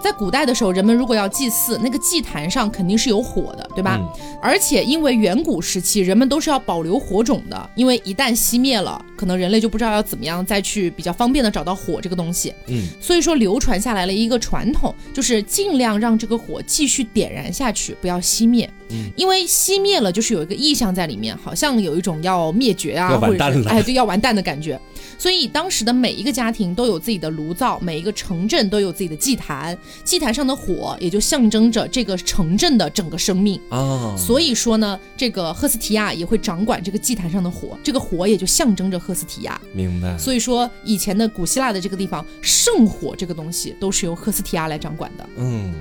[0.02, 4.00] 在古代的时候，人们如果要祭祀，那个祭坛上肯定是有火的，对吧？
[4.40, 12.54] 而且因为远古时期人们都是要保留火种的，因为一旦熄灭了，可能人类就不知道要怎么样再去比较方便的找到火这个东西。
[12.68, 18.66] 嗯，所以说流传下来了一个传统，就是尽量让这个火继续点燃下去，不要熄灭。
[18.88, 24.80] 嗯，因为熄灭了就是有一个意象在里面，好像有一种要灭绝啊，或者是哎，对，要完蛋的感觉。
[25.18, 34.16] 所以当时的每一个家庭都有自己的炉灶，每一个城镇都有自己的祭坛，祭坛上的火也就象征着这个城镇的整个生命啊。
[34.16, 39.60] 所以说呢，这个赫斯提亚也会掌管这个祭坛上的火，这个火也就象征着赫斯提亚。
[39.72, 40.16] 明白。
[40.16, 45.28] 所以说以前的古希腊的这个地方，圣火这个东西都是由赫斯提亚来掌管的。
[45.36, 45.74] 嗯。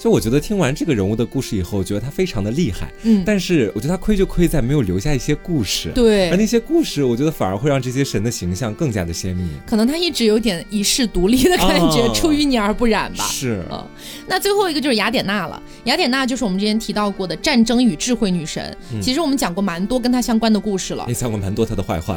[0.00, 9.46] 就我觉得听完这个人物的故事以后，我觉得他非常的厉害，嗯，但是我觉得他亏就亏在没有留下一些故事，对，而那些故事，我觉得反而会让这些神的形象更加的鲜明。
[9.66, 13.24] 可能他一直有点遗世独立的感觉， 出淤泥而不染吧。
[13.24, 13.86] 是啊，
[14.26, 15.62] 那最后一个就是雅典娜了。
[15.84, 18.74] 雅典娜就是我们之前提到过的战争与智慧女神。
[19.02, 22.16] 其实我们讲过蛮多跟她相关的故事了，也讲过蛮多她的坏话。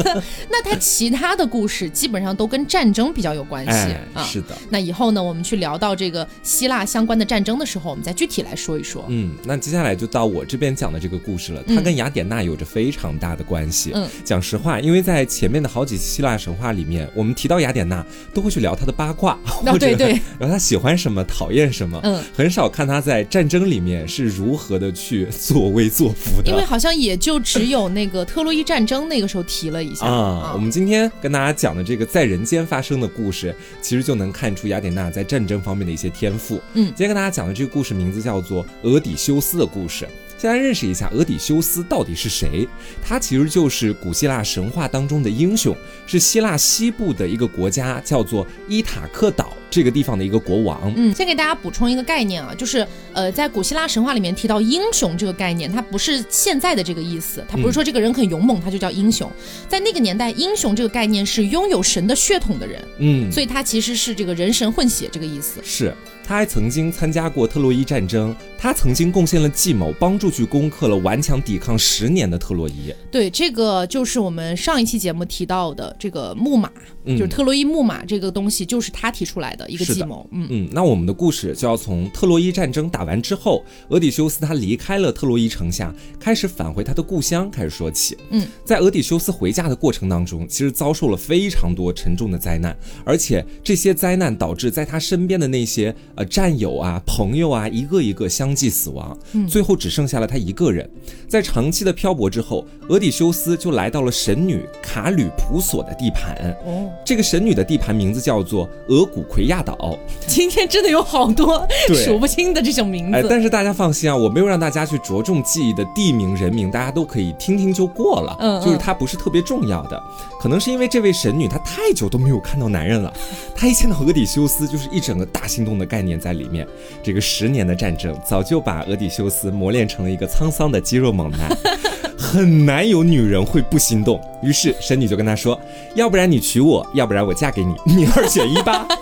[0.50, 4.22] 那她其他的故事基本上都跟战争比较有关系啊。
[4.22, 4.48] 是的。
[4.68, 9.04] 那以后呢，我们去聊到这个希腊相关的战争的时候，我们再具体来说一说。
[9.08, 11.62] 嗯，那接下来就到我这边讲的这个故事了。
[11.68, 13.92] 它跟雅典娜有着非常大的关系。
[13.94, 19.86] 嗯，讲实话，因为在前面的好几希腊神话里面，我们提到雅典娜都会去聊她的八卦， 或者
[20.38, 22.00] 聊她喜欢什么、讨厌什么。
[22.02, 26.50] 嗯，很少看她在战争里面是如何的去作威作福的。
[26.50, 30.52] 因为好像也就只有那个特洛伊战争那个时候提了一下啊。
[30.54, 36.60] 我们今天跟大家讲的这个在人间发生的故事，其实就能看出雅典娜在战争方面的一些天赋。
[36.74, 40.06] 嗯，今天跟大家讲的这个故事名字叫做《俄底修斯的故事》。
[40.38, 42.66] 先来认识一下俄底修斯到底是谁？
[43.02, 50.90] 他其实就是古希腊神话当中的英雄，是希腊西部的一个国家叫做伊塔克岛这个地方的一个国王。
[50.96, 59.30] 嗯，先给大家补充一个概念啊，就是呃，在古希腊神话里面提到英雄这个概念，它不是现在的这个意思，它不是说这个人很勇猛他就叫英雄，
[59.68, 62.82] 在那个年代，英雄这个概念是拥有神的血统的人。
[62.98, 65.60] 嗯，所以他其实是这个人神混血这个意思。
[65.62, 65.94] 是。
[66.24, 72.94] 他还曾经参加过特洛伊战争，他曾经贡献了计谋，帮助去攻克了顽强抵抗十年的特洛伊。
[73.10, 76.70] 对，这个就是我们上一期节目提到的这个木马，
[77.04, 80.26] 就是特洛伊木马这个东西，就是他提出来的一个计谋。
[80.30, 88.16] 嗯嗯，那我们的故事就要从特洛伊战争打完之后，俄底修斯他离开了特洛伊城下，开始返回他的故乡开始说起。
[88.30, 95.94] 嗯，在俄底修斯回家的过程当中，其实遭受了非常多沉重的灾难，而且这些灾难导致在他身边的那些。
[96.14, 99.16] 呃，战友啊，朋友啊，一个一个相继死亡，
[99.48, 100.88] 最后只剩下了他一个人。
[101.28, 106.54] 在长期的漂泊之后，俄底修斯就来到了神女卡吕普索的地盘。
[106.66, 109.98] 哦，这个神女的地盘名字叫做俄古奎亚岛。
[110.26, 113.16] 今天真的有好多 数不清的这种名字。
[113.16, 118.36] 哎，但是大家放心啊，我没有让大家去着重记忆的地名人名，大家都可以听听就过了。
[118.40, 120.02] 嗯，就是它不是特别重要的。
[120.40, 123.12] 可能是因为这位神女她太久都没有看到男人了，
[123.54, 126.66] 她一见到俄底修斯就是一整个大心动的概念在里面。
[127.02, 131.48] 这个十年的战争早就把俄底修斯磨练成了一个沧桑的肌肉猛男，
[132.16, 134.20] 很难有女人会不心动。
[134.42, 135.58] 于是神女就跟他说
[135.94, 138.86] ：“要不然你娶我，要不然我嫁给你，你二选一吧。”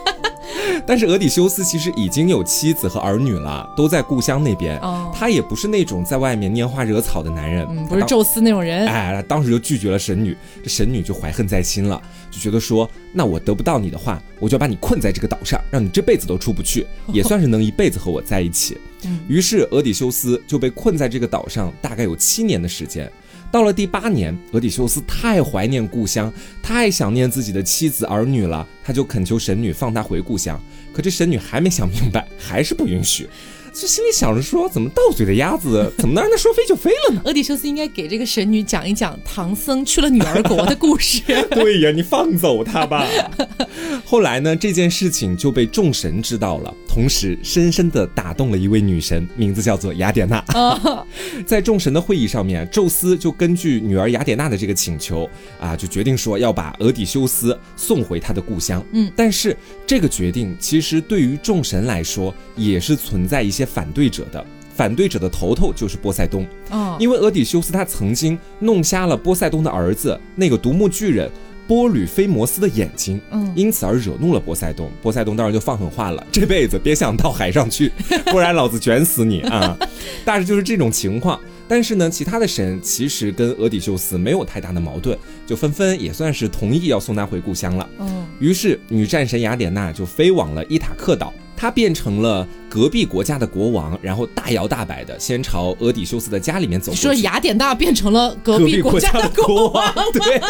[0.87, 4.79] 但是俄底修斯其实已经有妻子和儿女了，都在故乡那边。
[4.81, 8.87] 哦他也不是那种在外面拈花惹草的男人，嗯，不是宙斯那种人。
[8.87, 10.35] 哎，他当时就拒绝了神女，
[10.65, 18.77] 这神女就怀恨在心了，就觉得说，那我得不到你的话，我就要把你困在这个岛上，让你这辈子都出不去， 也算是能一辈子和我在一起。
[19.05, 23.11] 嗯于是俄底修斯就被困在这个岛上，大概有七年的时间。
[23.51, 30.61] 到了第八年，俄底修斯太怀念故乡，太想念自己的妻子儿女了，他就恳求神女放他回故乡。
[30.93, 33.29] 可这神女还没想明白，还是不允许，
[33.73, 37.21] 就心里想着说，怎么到嘴的鸭子， 怎么能让它说飞就飞了呢？
[37.25, 41.23] 俄狄修斯应该给这个神女讲一讲唐僧去了女儿国的故事。
[41.51, 43.07] 对呀，你放走他吧。
[44.05, 50.45] 后来呢，这件事情就被众神知道了，同时深深的打动了一位女神，名字叫做雅典娜。
[50.55, 51.07] 哦
[51.47, 55.29] 在众神的会议上面，宙斯就根据女儿雅典娜的这个请求
[55.61, 58.85] 啊，就决定说要把俄狄修斯送回他的故乡。
[58.93, 59.57] 嗯，但是
[59.87, 64.45] 这个决定其实对于众神来说也是存在一些反对者的。
[64.73, 71.31] 反对者的头头就是波塞冬，哦，因为俄底修斯他曾经弄瞎了波塞冬的儿子那个独木巨人
[71.69, 74.91] 波吕菲摩斯的眼睛，嗯因此而惹怒了波塞冬。
[75.03, 77.93] 波塞冬当然就放狠话了，这辈子别想到海上去，
[78.33, 79.77] 不然老子卷死你啊！
[80.25, 81.39] 大致就是这种情况。
[81.69, 87.87] 但是呢，其他的神其实跟俄底修斯没有太大的矛盾，就纷纷也算是同意要送他回故乡了。
[87.99, 96.97] 嗯，于是女战神雅典娜就飞往了伊塔克岛，她变成了隔壁国家的国王，然后大摇大摆的先朝俄底修斯的家里面走你。
[96.97, 100.41] 说雅典娜变成了隔隔壁国家的国国王，对，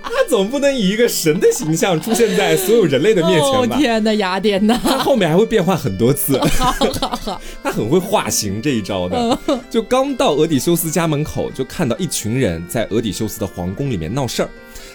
[0.00, 3.76] 他总不能以一个神的形象出现在所有人类的面哦前吧？
[3.76, 9.38] 天哪，雅典娜，他后面还会变换很多次，好好好，他很会化形这一招的。
[9.68, 14.48] 就刚到俄底修斯家门口，就看到一群人在俄底修斯的皇宫里面闹事儿，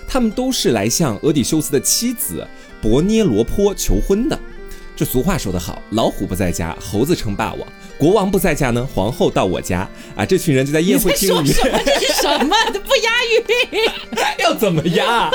[0.07, 2.43] 他们都是来向俄底修斯的妻子
[2.81, 4.39] 伯涅罗坡求婚的。
[4.95, 9.87] 这俗话说得好，老虎不在家，猴子称霸王；国王不在家呢，皇后到我家。
[10.15, 11.79] 啊，这群人就在宴会厅里面说什么？
[11.85, 12.55] 这是什么？
[12.73, 13.11] 这不押
[13.71, 13.81] 韵。
[14.39, 15.29] 要怎么押？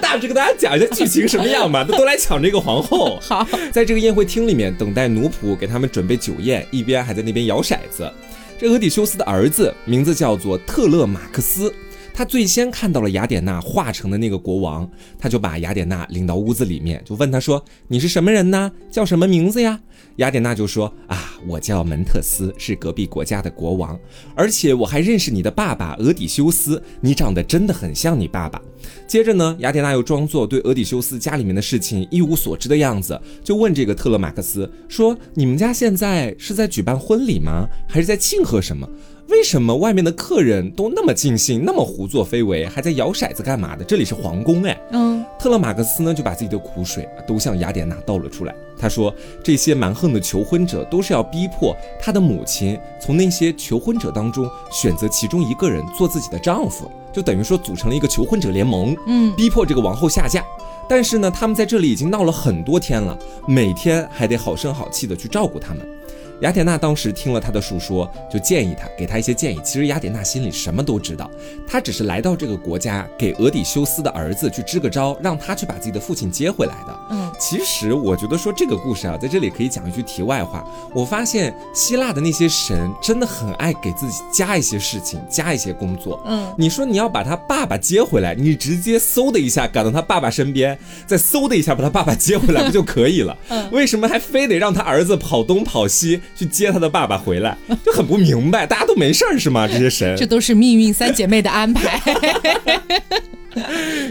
[0.00, 3.20] 大致跟大家讲一下剧情什么样吧，都都来抢这个皇后。
[3.22, 8.10] 好，在这个宴会厅里面，等待奴仆给他们准备酒宴，一边还在那边摇骰子。
[8.58, 11.74] 这俄底修斯的儿子名字叫做特勒马克斯，
[12.16, 18.70] 他最先看到了雅典娜化成的那个国王，他就把雅典娜领到屋子里面，就问他说：“你是什么人呢？
[18.88, 19.80] 叫什么名字呀？”
[20.18, 23.98] 雅典娜就说：“啊，我叫门特斯，是隔壁国家的国王，
[24.36, 28.62] 而且我还认识你的爸爸俄底修斯，你长得真的很像你爸爸。”
[29.08, 37.66] 接着呢，雅典娜又装作对俄底修斯家里面的事情一无所知的样子，就问这个特勒马克斯说：“你们家现在是在举办婚礼吗？
[37.88, 38.88] 还是在庆贺什么？
[39.28, 43.84] 为什么外面的客人都那么尽兴，那么胡作非为，还在摇骰子干嘛的？
[43.84, 48.54] 这里是皇宫哎！”嗯，特勒马克斯呢，就把自己的苦水都向雅典娜倒了出来。
[48.78, 60.44] 他说：“这些蛮横的求婚者都是要逼迫他的母亲从那些求婚者当中选择其中一个人做自己的丈夫，就等于说组成了一个求婚者联盟，嗯，逼迫这个王后下嫁。
[60.86, 65.86] 但是呢，他们在这里已经闹了很多天了，每天还得好声好气的去照顾他们。”
[66.40, 69.60] 雅典娜当时听了他的述说，就建议他，给他一些建议。
[69.64, 71.30] 其实雅典娜心里什么都知道，
[71.66, 77.00] 她只是来到这个国家，给俄底修斯的儿子去支个招，让他去把自己的父亲接回来的。
[77.10, 80.64] 嗯，其实我觉得说这个故事啊，在这里可以讲一句题外话。
[80.92, 86.20] 我发现希腊的那些神真的很爱给自己加一些事情，加一些工作。
[86.26, 93.36] 嗯，你说你要把他爸爸接回来，你直接嗖的一下赶到他爸爸身边，再嗖的一下把他爸爸接回来不就可以了？
[93.48, 97.56] 嗯为什么还非得让他儿子跑东跑西去接他的爸爸回来？
[97.84, 99.66] 就很不明白，大家都没事儿是吗？
[99.68, 102.00] 这些神这都是命运三姐妹的安排。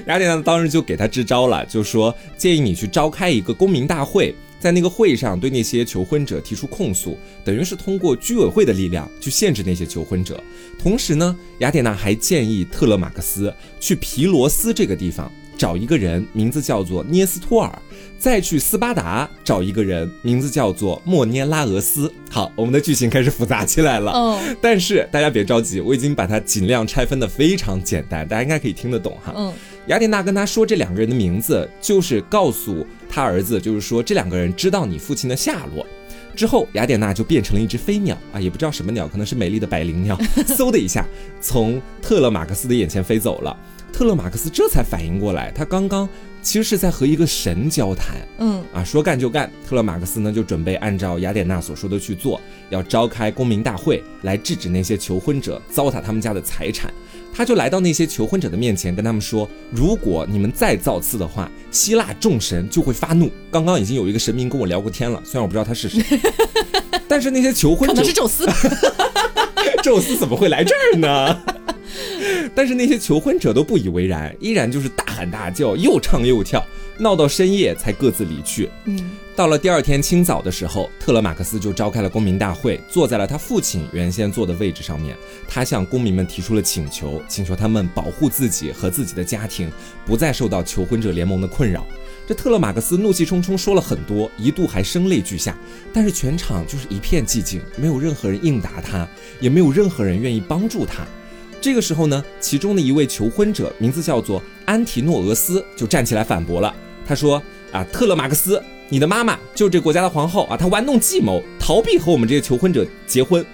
[0.06, 10.41] 雅典娜当时就给他支招了，就说建议你去召开一个公民大会，在那个会上对那些求婚者提出控诉，等于是通过居委会的力量去限制那些求婚者。
[10.80, 17.79] 同时呢，雅典娜还建议特勒马克斯去皮罗斯这个地方找一个人，名字叫做涅斯托尔，
[18.17, 22.11] 再去斯巴达找一个人，名字叫做莫涅拉俄斯。
[22.29, 24.11] 好，我们的剧情开始复杂起来了。
[24.11, 29.33] 嗯但是大家别着急，我已经把它尽量拆分的非常简单，大家应该可以听得懂哈。
[29.35, 29.53] 嗯
[29.87, 35.85] 雅典娜跟他说这两个人的名字，就是告诉他儿子，就是说这两个人知道你父亲的下落。
[36.35, 40.17] 之后，雅典娜就变成了一只飞鸟啊，也不知道什么鸟，可能是美丽的百灵鸟，
[40.57, 41.05] 嗖的一下
[41.41, 43.55] 从特勒马克斯的眼前飞走了。
[43.93, 46.09] 特勒马克思这才反应过来，他刚刚
[46.41, 48.15] 其实是在和一个神交谈。
[48.39, 49.49] 嗯啊，说干就干。
[49.69, 52.41] 特勒马克思呢就准备按照雅典娜所说的去做，
[52.71, 56.91] 要召开公民大会来制止那些求婚者糟蹋他们家的财产。
[57.35, 63.31] 他就来到那些求婚者的面前，跟他们说：“如果你们再造次的话，希腊众神就会发怒。
[63.51, 66.03] 刚刚已经有一个神明跟我聊过天了，虽然我不知道他是谁，
[67.07, 68.47] 但是那些求婚者 可能是宙斯。
[69.81, 71.41] 宙斯怎么会来这儿呢？
[72.56, 76.64] 但是那些求婚者都不以为然，依然就是大喊大叫，又唱又跳，
[76.97, 78.70] 闹到深夜才各自离去。
[78.86, 85.16] 嗯，到了第二天清早的时候，特勒马克思就召开了公民大会，坐在了他父亲原先坐的位置上面。
[85.47, 89.72] 他向公民们提出了请求，请求他们保护自己和自己的家庭，
[90.06, 91.86] 不再受到求婚者联盟的困扰。
[92.26, 95.58] 这特勒马克思怒气冲冲说了很多，一度还声泪俱下。
[95.91, 99.08] 但是全场就是一片寂静，没有任何人应答他，
[99.41, 101.06] 也没有任何人愿意帮助他。
[101.64, 106.76] 这个时候呢，其中的一位求婚者，名字叫做安提诺俄斯，就站起来反驳了。
[107.07, 107.41] 他说
[107.72, 113.45] ：“啊，特勒马克思，你的妈妈就是这国家的皇后啊，她玩弄计谋，逃避和我们这些求婚者结婚。”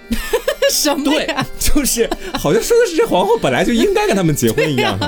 [0.70, 1.46] 什么呀？
[1.58, 4.98] 就是好像说的是这皇后本来就应该跟他们结婚一样。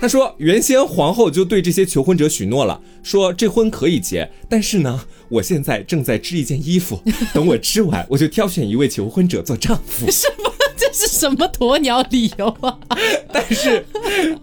[0.00, 7.02] 他说，原先皇后就对这些求婚者许诺了，说这婚可以结，但是呢，我现在正在织一件衣服，
[7.34, 10.10] 等我织完，我就挑选一位求婚者做丈夫。
[10.10, 10.50] 什么？
[10.80, 12.78] 这是什么鸵鸟理由啊？
[13.30, 13.84] 但是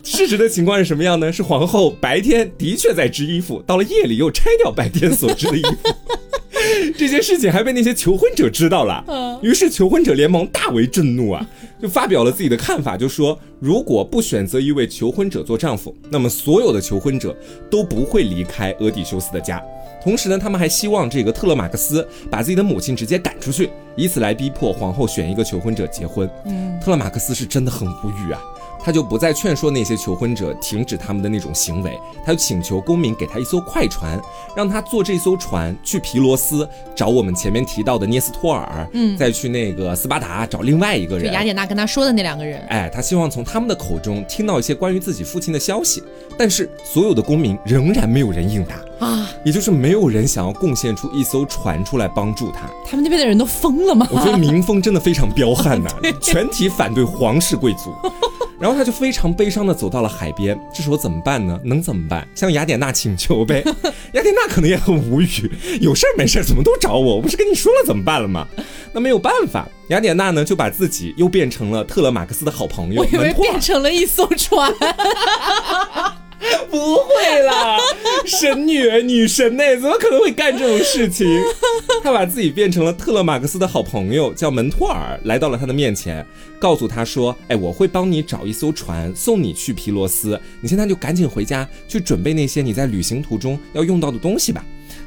[0.04, 1.34] 事实的情况是什么样呢？
[1.34, 5.78] 是皇后白天的确在织衣服，到了夜里又拆掉白天所织的衣服。
[6.98, 9.04] 这件事情还被那些求婚者知道了，
[9.42, 11.46] 于是求婚者联盟大为震怒啊，
[11.82, 17.36] 就发表了自己的看法，就说如果不选择一位求婚者做丈夫，那么所有的求婚者
[17.70, 19.62] 都不会离开俄狄修斯的家。
[20.04, 26.30] 同时呢，他们还希望这个特勒马克斯把自己的母亲直接赶出去，以此来逼迫皇后选一个求婚者结婚。
[26.46, 28.42] 嗯，特勒马克斯是真的很无语啊。
[28.88, 34.18] 他就不再劝说那些求婚者停止他们的那种行为，他就请求公民给他一艘快船，
[34.56, 36.66] 让他坐这艘船去皮罗斯
[36.96, 42.62] 找我们前面提到的涅斯托尔，嗯，再去那个斯巴达找另外一个人，就雅典娜跟他说的那两个人。
[42.70, 46.02] 哎，他希望从他们的口中听到一些关于自己父亲的消息，
[46.38, 52.70] 但是所有的公民仍然没有人应答啊，也就是没有人想要贡献出一艘船出来帮助他。
[52.86, 54.08] 他们那边的人都疯了吗？
[54.10, 55.90] 我觉得民风真的非常彪悍呐，
[56.24, 57.94] 全体反对皇室贵族。
[58.60, 61.60] 然后他就非常悲伤的走到了海边，这时候怎么办呢？
[61.64, 62.28] 能怎么办？
[62.34, 63.64] 向雅典娜请求呗。
[64.14, 67.18] 雅典娜可能也很无语，有事儿没事儿怎么都找我？
[67.18, 68.48] 我不是跟你说了怎么办了吗？
[68.94, 74.74] 那没有办法，雅典娜呢就把自己又变成了特勒马克思的好朋友，我以为变成了一艘船。
[76.70, 77.78] 不会啦，
[78.26, 79.64] 神女女神呢？
[79.76, 81.28] 怎么可能会干这种事情？
[82.04, 86.26] 他把自己变成了特勒马克思的好朋友，叫门托尔，来到了他的面前，
[86.60, 90.40] 告诉他说：“哎，我会帮你找一艘船，送你去皮罗斯。
[90.62, 94.64] 你现在就赶紧回家去准备那些你在旅行途中要用到的东西吧。”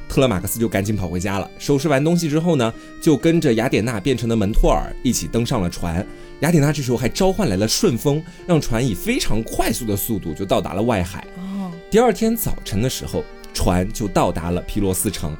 [0.08, 6.04] 特勒马克思就赶紧跑回家了，收拾完东西之后呢，就跟着雅典娜变成的门托尔一起登上了船。
[6.41, 11.26] 雅典娜这时候还召唤来了顺风，让船以非常快速的速度就到达了外海。
[11.36, 13.22] 哦，第二天早晨的时候，
[13.53, 15.36] 船就到达了皮罗斯城。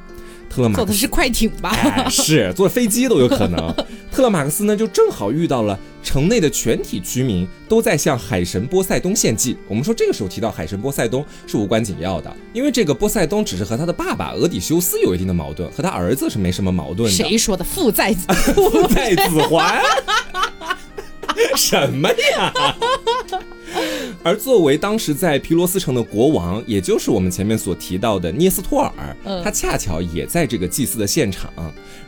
[0.47, 2.09] 特勒马坐的是快艇吧？
[2.09, 3.73] 是坐飞机都有可能。
[4.11, 9.55] 特勒马克斯呢，就正好遇到了城内的全体居民都在向海神波塞冬献祭。
[9.69, 17.15] 我们说这个时候提到海神波塞冬是无关紧要的，因为这个波塞冬只是和他的爸爸俄底修斯有一定的矛盾，和他儿子是没什么矛盾的。
[17.15, 17.63] 谁说的？
[17.63, 19.81] 父在子， 父在子还。
[21.55, 22.53] 什么呀？
[24.23, 31.49] 而作为当时在皮罗斯城的国王，也就是我们前面所提到的涅斯托尔，他恰巧也在这个祭祀的现场。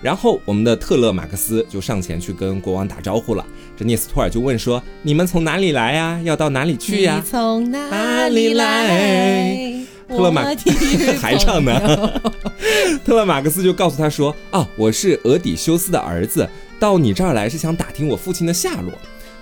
[0.01, 3.45] 然后我们的特勒马克思就上前去跟国王打招呼了。
[3.77, 6.19] 这涅斯托尔就问说：“你们从哪里来呀？
[6.25, 9.85] 要到哪里去呀？”从哪里来？
[10.09, 10.55] 特勒马克
[11.19, 12.21] 还唱呢。
[13.05, 16.47] 特勒马克思就告诉他说：“啊，我是俄底修斯的儿子，
[16.77, 18.91] 到你这儿来是想打听我父亲的下落。”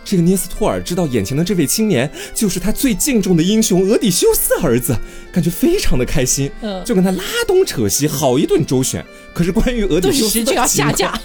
[0.04, 4.98] 这个涅斯托尔知道眼前的这位青年就是他最敬重的英雄俄底修斯儿子，
[5.32, 9.04] 感觉非常的开心，嗯，就跟他拉东扯西，好一顿周旋。
[9.34, 11.18] 可是关于俄底修斯就要下架，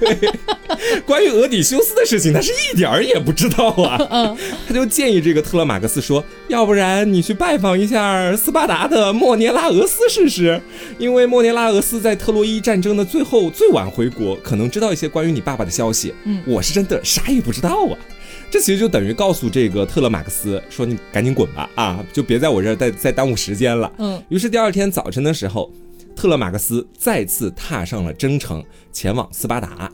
[0.00, 0.30] 对，
[1.06, 3.96] 关于俄底修斯的事情，他是一点儿也不知道啊。
[4.10, 4.36] 嗯，
[4.68, 10.60] 他就建议这个特勒马克斯说，要不然你去拜访一下斯巴达的莫涅拉俄斯试试，
[10.98, 16.12] 因为莫涅拉俄斯在特洛伊战争的最后最晚回国，可能知道一些关于你爸爸的消息。
[16.24, 17.96] 嗯，我是真的啥也不知道啊。
[18.56, 24.22] 这其实就等于告诉这个特勒马克思说：“你赶紧滚吧，啊，就别在我这儿再再耽误时间了。”嗯。
[24.30, 25.70] 于是第二天早晨的时候，
[26.16, 29.92] 特勒马克思再次踏上了征程，前往斯巴达。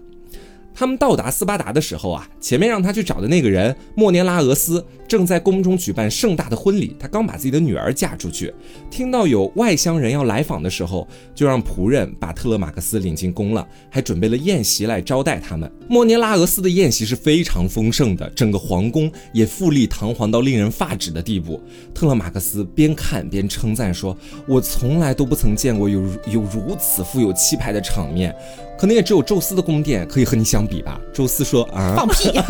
[0.74, 8.52] 他们到达斯巴达的时候啊，前面让他去找的那个人莫涅拉俄斯正在宫中举办盛大的婚礼，他刚把自己的女儿嫁出去。
[8.90, 15.70] 听到有外乡人要来访的时候，就让仆人把特勒马克斯领进宫了，还准备了宴席来招待他们。
[15.88, 21.60] 莫涅拉俄斯的宴席是非常丰盛的，整个皇宫也富丽堂皇到令人发指的地步。
[21.94, 24.16] 特勒马克斯边看边称赞说
[24.48, 28.34] ：“我从来都不曾见过有有如此富有气派的场面。”
[28.78, 31.00] 可能也只有宙斯的宫殿可以和你相比吧。
[31.12, 32.34] 宙斯说：“啊，放屁，怎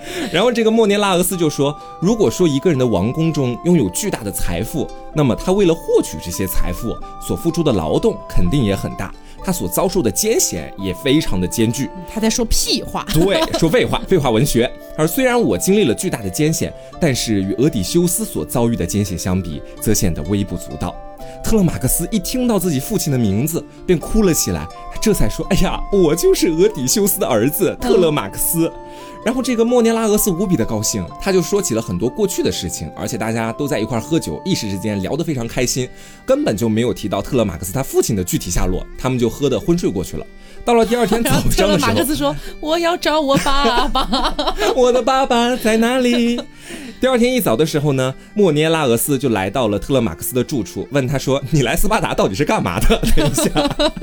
[0.32, 9.14] 然后这个莫涅拉俄斯就说：“如果说一个人的王宫中拥有巨大的财富，那么他为了获取这些财富所付出的劳动肯定也很大，
[9.44, 14.70] 他所遭受的艰险也非常的艰巨。”他在说屁话， 对，说废话，废话文学。
[14.96, 20.94] 而虽然我经历了巨大的艰险，但是与俄底修斯所遭遇的艰险相比，则显得微不足道。
[21.42, 24.66] 特勒马克斯一听到自己父亲的名字，便哭了起来。
[24.92, 28.70] 他这才说：“哎呀，我就是俄底修斯的儿子特勒马克斯。”
[29.24, 35.88] 然后这个莫涅拉俄斯无比的高兴，他就说起了很多过去的事情，而且大家都在一块喝酒，一时之间聊得非常开心，
[36.24, 40.24] 根本就没有提到特勒马克斯他父亲的具体下落，他们就喝得昏睡过去了。
[40.64, 46.40] 到了第二天早上的时候， 特勒马克斯说：“我要找我爸爸， 我的爸爸在哪里？”
[47.00, 53.44] 第二天一早的时候呢，莫涅拉俄斯就来到了特勒马克思的住处，问他说：“你来斯巴达到底是干嘛的？” 等一下，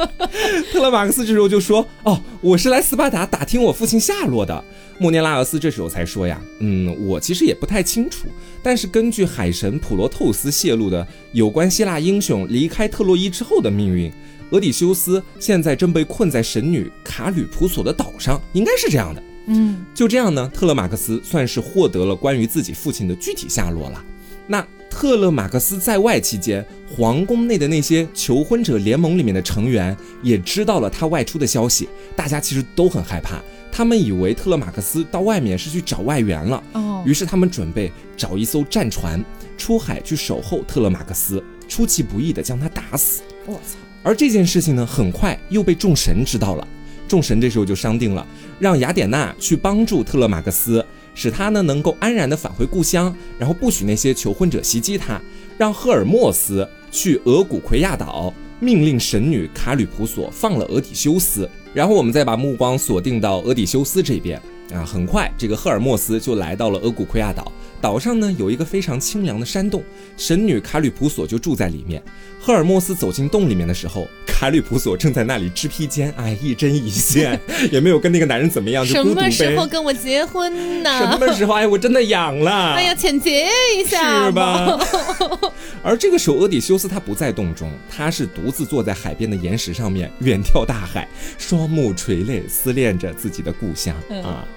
[0.73, 4.63] 特勒马克思这时候就说：“哦，我是来斯巴达打听我父亲下落的。”
[4.97, 8.27] 莫涅拉俄斯这时候才说呀：“嗯，我其实也不太清楚，
[8.63, 14.11] 但是根据海神普罗透斯泄露的有关希腊英雄离开特洛伊之后的命运，
[14.49, 24.03] 俄底修斯现在正被困在神女卡吕普索的岛上，应该是这样的。”嗯，就这样呢，特勒马克思算是获得了关于自己父亲的具体下落了。
[24.45, 33.41] 那特勒马克思在外期间，皇宫内的那些求婚者联盟里面的成员也知道了他外出的消息，大家其实都很害怕，
[33.71, 36.63] 他们以为特勒马克思到外面是去找外援了。
[36.73, 39.23] 哦，于是他们准备找一艘战船
[39.57, 43.21] 出海去守候特勒马克思，出其不意的将他打死。
[43.45, 43.77] 我操！
[44.03, 46.67] 而这件事情呢，很快又被众神知道了。
[47.07, 48.25] 众神这时候就商定了，
[48.59, 50.85] 让雅典娜去帮助特勒马克斯，
[51.15, 55.19] 使他呢能够安然的返回故乡，然后不许那些求婚者袭击他。
[55.57, 61.49] 让赫尔墨斯去俄古奎亚岛，命令神女卡吕普索放了俄底修斯。
[61.73, 64.39] 然后我们再把目光锁定到俄底修斯这边
[64.71, 67.51] 啊，很快这个赫尔墨斯就来到了俄古奎亚岛。
[67.81, 69.83] 岛上呢有一个非常清凉的山洞，
[70.15, 72.03] 神女卡吕普索就住在里面。
[72.47, 77.37] 赫尔墨斯走进洞里面的时候，卡吕普索正在那里织披肩，哎，一针一线，
[77.73, 80.97] 也没有跟那个男人怎么样，就什么时候跟我结婚呢？
[80.97, 81.55] 什么时候？
[81.55, 82.71] 哎，我真的痒了。
[82.79, 84.79] 哎呀，浅结一下是吧？
[85.83, 91.05] 而这个时候，俄底修斯他不在洞中，他是独自坐在海边的岩石上面，远眺大海，
[91.37, 93.93] 双目垂泪，思念着自己的故乡
[94.23, 94.47] 啊。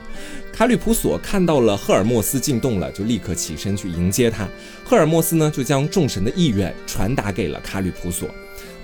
[0.60, 4.46] 卡吕普索看到了赫尔墨斯进洞了，就立刻起身去迎接他。
[4.84, 8.28] 赫尔墨斯呢，就将众神的意愿传达给了卡吕普索。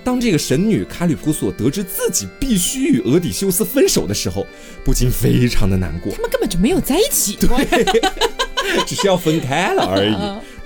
[0.03, 4.43] 当这个神女卡吕普索得知自己必须与俄底修斯分手的时候，
[4.83, 6.11] 不禁非常的难过。
[6.13, 7.85] 他们根本就没有在一起，对，
[8.87, 10.15] 只是要分开了而已。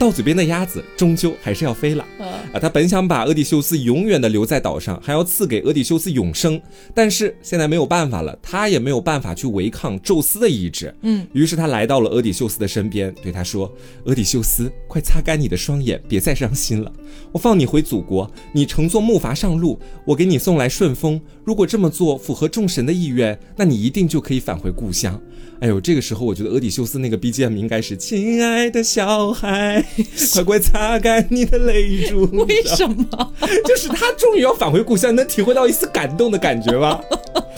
[0.02, 2.60] 到嘴边的鸭子终究还是要飞了啊！
[2.60, 6.60] 他本想把俄狄修斯永远的留在岛上，还要赐给俄狄修斯永生，
[6.96, 10.92] 但是现在没有办法了，他也没有办法去违抗宙斯的意志。
[11.04, 13.72] 嗯，于是他来到了俄狄修斯的身边，对他说
[14.06, 16.92] ：“俄狄修斯，快擦干你的双眼，别再伤心了。
[17.32, 21.22] 我放你回祖国，你乘坐木筏上路，我给你送来顺风。
[21.44, 25.22] 如果这么做符合众神的意愿，那你一定就可以返回故乡。”
[25.62, 29.86] 哎呦，这个时候我觉得俄狄修斯那个 BGM 应该是“亲爱的小孩，
[30.34, 32.30] 快快擦干你的泪珠”。
[32.48, 33.34] 为什么？
[33.66, 37.00] 就是他终于要返回故乡，能体会到一丝感动的感觉吗？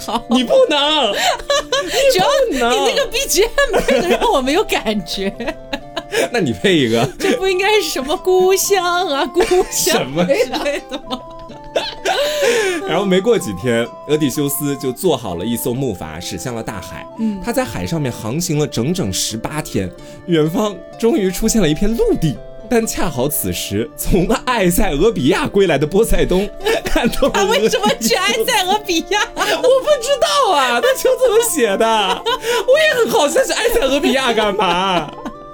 [0.05, 1.13] 好，你不能，
[2.11, 5.33] 只要你那个 BGM 能让我没有感觉。
[6.31, 7.07] 那你配一个？
[7.17, 11.19] 这不应该是什么故乡啊，故乡什么之类的吗？
[12.87, 17.05] 然后没过几天，俄底修斯就做好了一艘木筏，驶向了大海。
[17.19, 19.89] 嗯，他在海上面航行了整整十八天，
[20.27, 22.37] 远方终于出现了一片陆地。
[22.69, 26.49] 但恰好此时，从埃塞俄比亚归来的波塞冬
[26.85, 29.19] 看到了他为什么去埃塞俄比亚？
[29.35, 31.85] 我不知道啊，他就这么写的。
[31.85, 35.11] 我也很好奇，去埃塞俄比亚干嘛？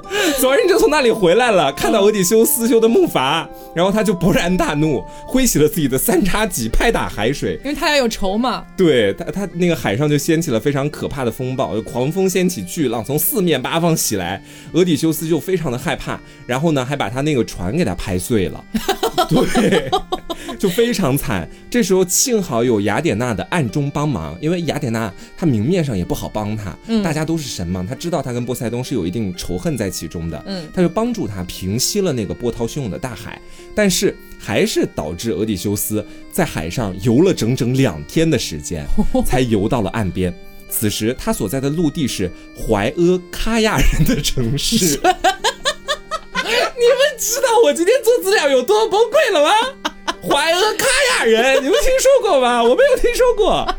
[0.39, 8.65] 昨日就从那里回来了，看到俄底修斯修的木筏，然后他就勃然大怒，挥起了自己的三叉戟，拍打海水，因为他要有仇嘛。
[8.75, 14.41] 对他，他那个海上就掀起了非常可怕的风暴，狂风掀起巨浪，从四面八方袭来，
[14.73, 18.63] 俄底修斯就非常的害怕，然后呢，还把他那个船给他拍碎了。
[19.29, 19.91] 对，
[20.59, 21.49] 就非常惨。
[21.71, 33.41] 这时候幸好有雅典娜的暗中帮忙，因为雅典娜她明面上也不好帮他，大家都是神嘛，她知道她跟波塞冬是有一定仇恨在其中的，嗯，他就帮助他平息了那个波涛汹涌的大海，
[33.73, 38.85] 但是还是导致俄狄修斯在海上游了整整两天的时间，
[39.25, 40.33] 才游到了岸边。
[40.69, 44.75] 此时他所在的陆地是怀阿卡亚人的城市。
[46.79, 49.51] 你们知道我今天做资料有多崩溃了吗？
[50.21, 50.85] 怀俄卡
[51.19, 52.61] 亚人，你们听说过吗？
[52.61, 53.75] 我没有听说过。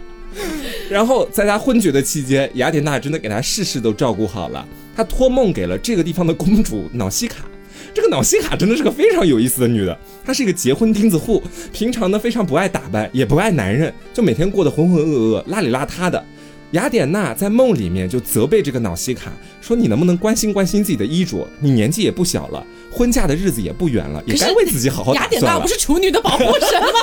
[0.88, 4.66] 然后在他昏厥的期间，雅典娜真的给他事事都照顾好了。
[4.96, 7.44] 他托梦给了这个地方的公主瑙西卡。
[7.92, 9.98] 这个瑙西卡真的是个非常有意思的女的。
[10.24, 11.42] 她是一个结婚钉子户，
[11.72, 16.24] 平常呢非常不爱打扮，也不爱男人，就每天过得浑浑噩噩、邋里邋遢的。
[16.72, 21.48] 雅典娜在梦里面就责备这个瑙西卡，说你能不能关心关心自己的衣着？
[21.58, 26.88] 你年纪也不小了，婚嫁的日子也不远了，也该为自己好好雅典娜不是处女的保护神吗？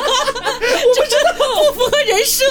[0.61, 1.33] 我不知道，
[1.71, 2.45] 不符合人设。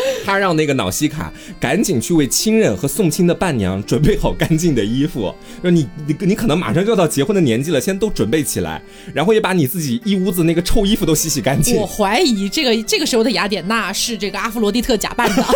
[0.24, 8.82] 他让那个瑙西卡赶紧去为亲人和送亲的伴娘准备好干净的衣服，说你你你可能马上就要到结婚的年纪了，先都准备起来，
[9.14, 11.76] 然后也把你自己一屋子那个臭衣服都洗洗干净。
[11.76, 15.44] 我怀疑这个这个时候的雅典娜是这个阿弗罗狄特假扮的。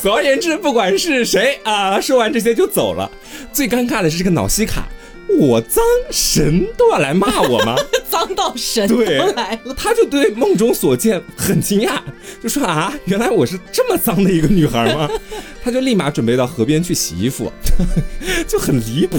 [0.00, 3.10] 总而言之，不管是谁啊，说完这些就走了。
[3.52, 4.86] 最尴尬的是这个瑙西卡。
[5.28, 7.76] 我脏，神都要来骂我吗？
[8.08, 12.00] 脏到神对来了，他就对梦中所见很惊讶，
[12.42, 15.10] 就说啊，原来我是这么脏的一个女孩吗？
[15.64, 17.50] 他就立马准备到河边去洗衣服，
[18.46, 19.18] 就很离谱。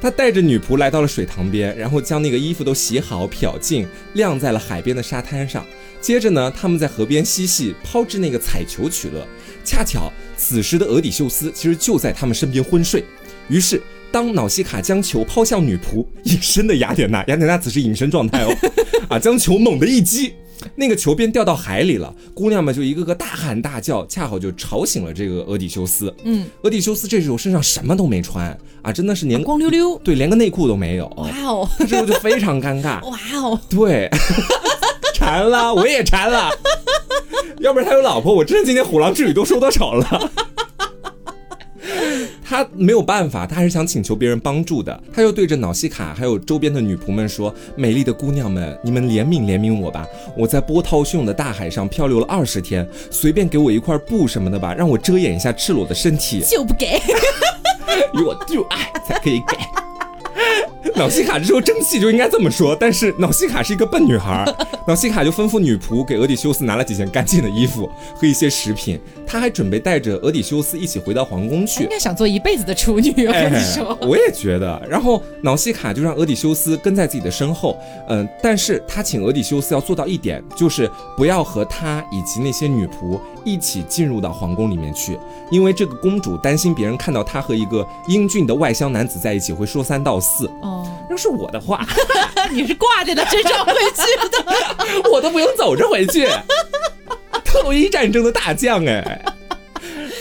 [0.00, 5.66] 他带着女仆来到了水塘边，然后将那个衣服都洗好、漂净，晾在了海边的沙滩上。
[6.00, 9.26] 接着呢，他们在河边嬉戏，抛掷那个彩球取乐。
[9.64, 13.02] 恰巧此时的俄狄修斯其实就在他们身边昏睡，
[13.48, 13.82] 于是。
[14.10, 18.56] 当瑙西卡将球抛向女仆，隐身的雅典娜，雅典娜此时隐身状态哦，
[19.10, 20.32] 啊，将球猛地一击，
[20.74, 22.14] 那个球便掉到海里了。
[22.34, 26.12] 姑娘们就一个个大喊大叫，恰好就吵醒了这个俄狄修斯。
[26.24, 31.06] 嗯，俄狄修斯这时候身上什么都没穿啊，真的是连光溜溜，对，连个内裤都没有。
[31.16, 33.04] 哇哦，这时候就非常尴尬。
[33.08, 34.08] 哇哦，对，
[35.14, 36.50] 馋了，我也馋了。
[37.60, 40.30] 要不然他有老婆，我真的今天虎狼之旅都收多少了。
[42.48, 44.98] 他没有办法，他还是想请求别人帮助的。
[45.12, 50.06] 他又对着脑西卡还有周边的女仆们说：“美丽的姑娘们，你们怜悯怜悯我吧！
[50.34, 56.40] 我在波涛汹涌的大海上漂流了二十天，随便给我一块布什么的吧，让我遮掩一下赤裸的身体。
[56.48, 56.98] ”就不给，
[58.14, 59.58] 我就爱才可以给。
[60.94, 64.44] 瑙西卡这时候争气就应该这么说，但是脑西卡是一个笨女孩，
[64.86, 71.82] 脑西卡就吩咐女仆给俄底修斯拿了几件干净的衣服和一些食品，他还准备带着俄底修斯一起回到皇宫去。
[71.82, 74.80] 应该想做一辈子的处女，我跟你说，我也觉得。
[74.88, 77.76] 然后脑西卡就让俄底修斯跟在自己的身后，
[78.08, 83.18] 嗯，但是他请俄底修斯要做到一点，就是不要和他以及那些女仆
[83.48, 85.18] 一起进入到皇宫里面去，
[85.50, 90.46] 因为这个公主担心别人看到她和一个英俊的外乡男子在一起会说三道四。
[90.60, 91.86] 哦，要是我的话，
[92.52, 96.28] 你是挂着的这张回去的， 我都不用走着回去。
[97.44, 99.24] 特洛伊战争的大将哎，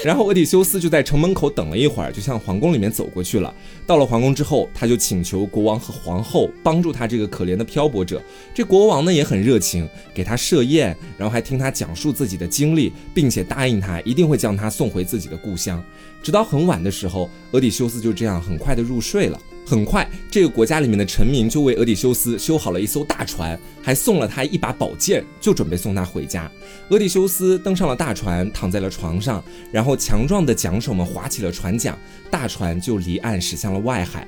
[0.03, 3.53] 然后俄狄修斯就在城门口等了一会儿，就向皇宫里面走过去了。
[3.85, 8.21] 到了皇宫之后，他就请求国王和皇后帮助他这个可怜的漂泊者。
[8.53, 15.83] 这国王呢也很热情，给他设宴，然后还听他讲述自己的经历，并且答应他一定会将他送回自己的故乡。
[16.23, 19.39] 直到很晚的时候，俄狄修斯就这样很快的入睡了。
[19.67, 26.49] 很快，这个国家里面的臣民就为俄狄修斯修好了一艘大船，还送了他一把宝剑，就准备送他回家。
[26.87, 31.99] 俄狄修斯登上了大船，躺在了床上，然后强壮的桨手们划起了船桨，
[32.31, 34.25] 大船就离岸驶向了外海。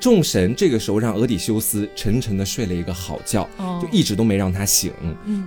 [0.00, 3.46] 众神这个时候让俄狄修斯沉沉的睡了一个好觉，
[3.80, 4.90] 就一直都没让他醒。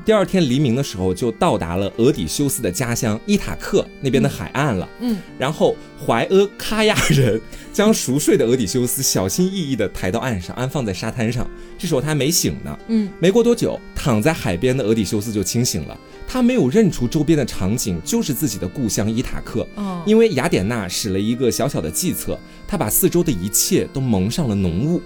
[0.05, 4.87] 第二天黎明的时候就到达了俄狄修斯的家乡伊塔克那边的海岸了。
[4.99, 5.75] 嗯，然后
[6.05, 7.41] 怀阿喀亚人
[7.74, 11.49] 将熟睡的俄底修斯小心翼翼地抬到岸上，安放在沙滩上。
[11.78, 12.80] 这时候他还没醒呢。
[12.88, 15.99] 嗯，没过多久，躺在海边的俄底修斯就清醒了。
[16.28, 19.67] 他没有认出周边的场景就是自己的故乡伊塔克，
[20.05, 25.01] 因为雅典娜使了一个小小的计策，他把四周的一切都蒙上了浓雾。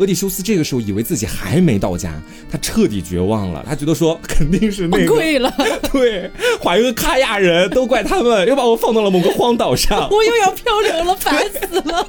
[0.00, 2.10] 俄狄修斯这个时候以为自己还没到家，
[2.50, 5.54] 他彻底绝望了，他觉得说肯定是那个，了，
[5.92, 6.30] 对，
[6.62, 12.08] 怀俄卡亚人都怪他们，又把我放到了某个荒岛上， 我又要漂流了，烦死了。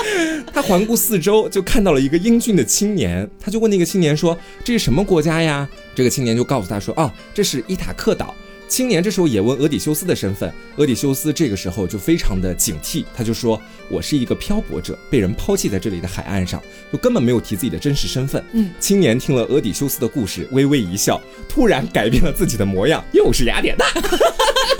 [0.54, 8.34] 他环顾四周，就看到了一个英俊的青年，他就问那个青年说：“这是什么国家呀？”这个青年就告诉他说：“哦，这是伊塔克岛。”
[8.68, 16.62] 青年这时候也问俄底修斯的身份，俄底修斯这个时候就非常的警惕，他就说：“我是一个漂泊者，被人抛弃在这里的海岸上，
[16.92, 23.86] 就根本没有提自己的真实身份。”嗯，青年听了俄底修斯的故事，微微一笑，突然改变了自己的模样，又是雅典娜。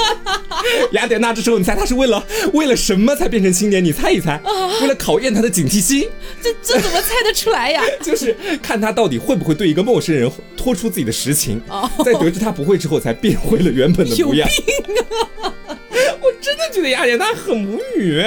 [0.92, 3.84] 雅典娜这时候，你猜他是为了为了什么才变成青年？
[3.84, 4.40] 你猜一猜，
[4.80, 6.08] 为了考验他的警惕心。
[6.42, 7.82] 这这怎么猜得出来呀？
[8.02, 11.60] 就是看他到底会不会对一个陌生人托出自己的实情，
[12.04, 14.48] 在得知他不会之后，才变回了原本的模样。
[14.48, 14.96] 有病
[15.42, 15.54] 啊！
[16.20, 18.22] 我真的觉得雅典娜很无语。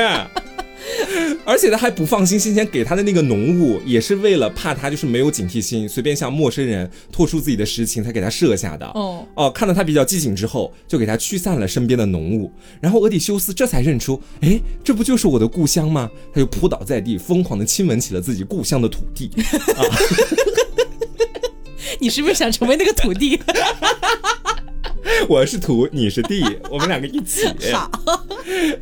[1.45, 8.85] 而且他还不放心先前给他的那个浓雾，也是为了怕他就是没有警惕心，随便向陌生人托出自己的实情才给他设下的。
[8.87, 12.51] 哦哦，看到他比较机警之后，就给他驱散了身边的浓雾。
[12.79, 16.09] 然后俄狄修斯这才认出，哎，这不就是我的故乡吗？
[16.33, 19.31] 他就扑倒在地，疯狂的亲吻起了自己故乡的土地。
[19.75, 19.81] 啊，
[21.99, 23.39] 你是不是想成为那个土地？
[25.27, 27.47] 我是土，你是地，我们两个一起。
[27.71, 27.89] 好。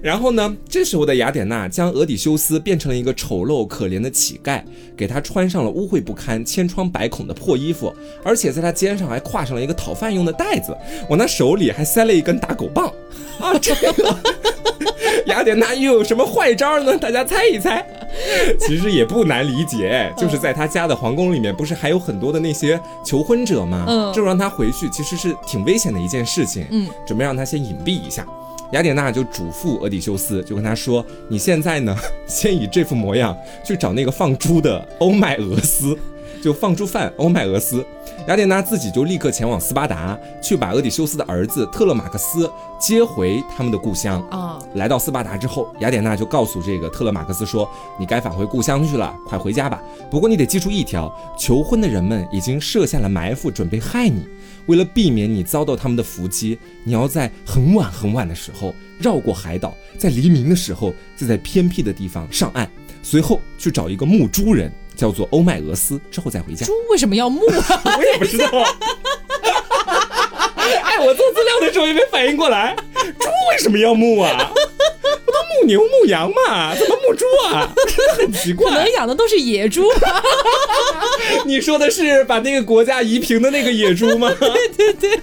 [0.01, 4.63] 然后呢，这时候的雅典娜将俄底修斯变成了一个丑陋可怜的乞丐，
[4.95, 10.75] 给他穿上了污秽不堪、千疮百孔的破衣服，而且在他肩上还挎上了一个讨饭用的袋子，
[11.09, 12.87] 往他手里还塞了一根打狗棒。
[13.39, 13.93] 啊，这个
[15.29, 16.97] 雅典娜又有什么坏招呢？
[16.97, 17.85] 大家猜一猜。
[18.59, 23.85] 其实也不难理解，就是在他家的皇宫里面，不是还有很多的那些求婚者吗？
[23.87, 26.65] 嗯，这让他回去其实是挺危险的一件事情。
[26.71, 28.25] 嗯，准备让他先隐蔽一下。
[28.71, 31.95] 雅典娜就嘱咐俄狄修斯，就跟他说：“你现在呢，
[32.27, 35.97] 先以这副模样去找那个放猪的欧迈俄斯。”
[36.41, 37.85] 就放猪犯欧迈俄斯，
[38.27, 44.21] 雅典娜自己就立刻前往斯巴达，去把俄底修斯的儿子特勒马克斯接回他们的故乡。
[44.29, 47.69] 啊，来到斯巴达之后，雅典娜就告诉这个特勒马克斯说
[47.99, 49.81] ：“你该返回故乡去了，快回家吧。
[50.09, 54.25] 不过你得记住一条，求婚的人们已经设下了埋伏，准备害你。
[54.67, 62.69] 为了避免你遭到他们的伏击，你要在很晚很晚的时候绕过海岛，在黎明的时候再在偏僻的地方上岸，
[63.01, 66.65] 随后去找一个牧猪人。”叫做欧迈俄斯，之后再回家。
[66.65, 67.81] 猪为什么要牧啊？
[67.97, 68.47] 我也不知道。
[70.83, 74.51] 哎，我做资料的时候也没反应过来，猪为什么要牧啊？
[75.25, 77.71] 不都牧牛牧羊嘛，怎么牧猪啊？
[77.87, 78.69] 真的很奇怪。
[78.69, 79.89] 可能养的都是野猪。
[81.45, 84.29] 你说的是把那个国家夷平的那个野猪吗？
[84.37, 85.19] 对对对。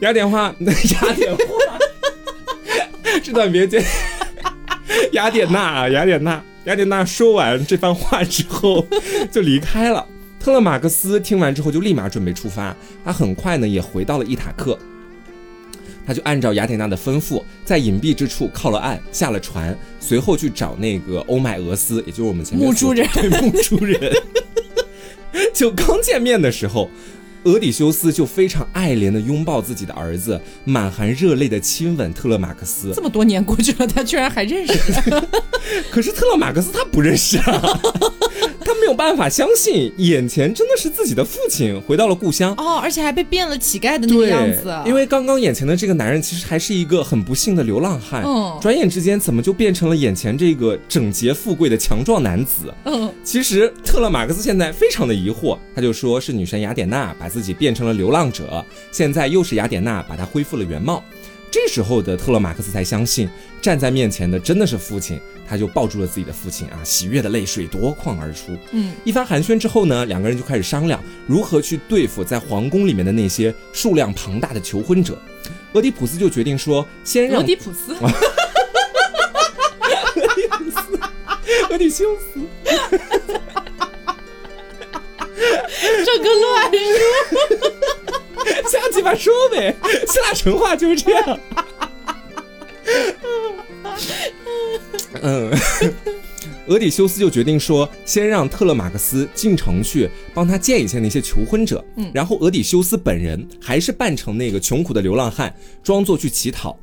[0.00, 1.42] 雅典话，雅典话。
[3.24, 3.82] 这段别接。
[5.12, 6.40] 雅典娜，雅典娜。
[6.64, 8.86] 雅典娜说完这番话之后，
[9.30, 10.06] 就离开了。
[10.38, 12.76] 特勒马克斯听完之后，就立马准备出发。
[13.04, 14.78] 他很快呢，也回到了伊塔克。
[16.06, 23.08] 他就按照雅典娜的吩咐，在隐蔽之处靠了岸，下了船，随后去找那个欧迈俄斯，也就是我们前面牧猪人。
[23.42, 24.12] 牧猪人。
[25.54, 26.90] 就刚见面的时候。
[27.44, 32.92] 俄底修斯就非常爱怜的拥抱自己的儿子，满含热泪的亲吻特勒马克斯。
[32.94, 34.74] 这么多年过去了，他居然还认识。
[35.90, 37.80] 可是特勒马克斯他不认识啊，
[38.39, 38.39] 他
[38.80, 44.74] 没有办法相信眼前真的是自己的父亲回到了故乡哦，而且还被变了乞丐的那个样子。
[44.84, 52.72] 因为刚刚眼前的这个男人其实还是一个很不幸的流浪汉，嗯，转眼之间怎么就变成了眼前这个整洁富贵的强壮男子？
[52.84, 57.30] 嗯，其实特勒马克思现在非常的疑惑，他就说是女神雅典娜把。
[57.30, 61.00] 自己变成了流浪者，现在又是雅典娜把他恢复了原貌。
[61.50, 63.28] 这时候的特勒马克思才相信
[63.60, 68.56] 站在面前的真的是父亲，他就抱住了自己的父亲啊，喜悦的泪水夺眶而出。
[68.70, 75.18] 嗯，一番寒暄之后呢，两个人就开始商量如何去对付在皇宫里面的那些数量庞大的求婚者。
[75.72, 77.94] 俄狄浦斯就决定说，先让俄狄浦斯，
[81.70, 82.40] 俄狄修斯。
[86.04, 86.80] 这个乱说，
[88.70, 89.74] 瞎鸡巴说呗，
[90.08, 91.40] 希腊神话就是这样。
[95.22, 95.50] 嗯，
[96.66, 106.78] 俄底修斯就决定说，先让特勒马克斯进城去帮他见一下那些求婚者，嗯，然后俄底修斯本人还是扮成那个穷苦的流浪汉，装作去乞讨。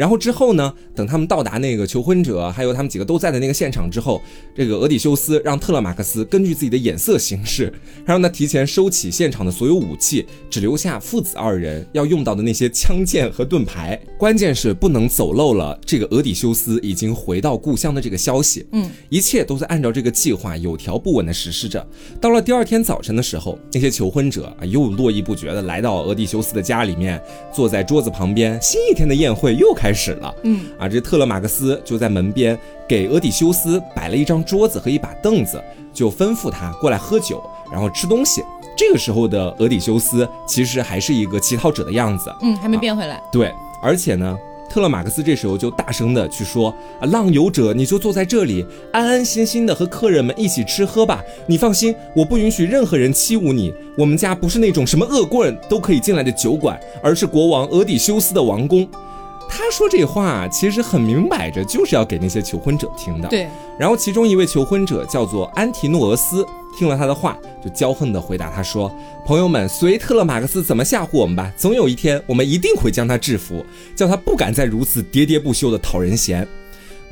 [0.00, 0.72] 然后之后呢？
[0.94, 4.22] 等他们到达那个求婚者，还有他们几个都在的那个现场之后，
[4.54, 7.70] 这个俄底修斯让特勒马克斯根据自己的眼色行事，
[8.06, 14.00] 让他提前收起现场的所有武器，只留下父子二人要用到的那些枪剑和盾牌。
[14.16, 18.66] 关键是不能走漏了这个俄底修斯已经回到故乡的这个消息。
[18.72, 21.86] 嗯，一切都在按照这个计划有条不紊的实施着。
[22.18, 27.20] 到了第二天早晨的时候，那些求婚者啊又络绎不绝的来到俄底修斯的家里面，
[27.54, 29.89] 坐在桌子旁边，新一天的宴会又开。
[29.90, 32.56] 开始了，嗯啊，这特勒马克斯就在门边
[32.88, 35.60] 给俄底修斯摆了一张桌子和一把凳子，
[35.92, 38.40] 就吩咐他过来喝酒，然后吃东西。
[38.76, 43.20] 这个时候的俄底修斯其实还是一个乞讨者的样子，嗯，还没变回来。
[43.32, 44.38] 对，而且呢。
[44.72, 46.72] 特勒马克斯这时候就大声的去说
[47.02, 51.20] ：“啊，浪游者，你就坐在这里，安安心心的和客人们一起吃喝吧。
[51.48, 53.74] 你放心，我不允许任何人欺侮你。
[53.98, 58.88] 我们家不是那种什么恶棍都可以进来的酒馆，而是国王俄底修斯的王宫。”
[59.50, 63.28] 他说这话其实很明摆着，就是要给那些求婚者听的。
[63.28, 63.48] 对。
[63.78, 66.46] 然后其中一位求婚者叫做安提诺俄斯，
[66.78, 68.90] 听了他的话，就骄横地回答他说
[69.26, 73.64] ：“朋友们，随特勒马克思怎么吓唬我们吧，总有一天我们一定会将他制服，
[73.96, 76.46] 叫他不敢再如此喋喋不休地讨人嫌。”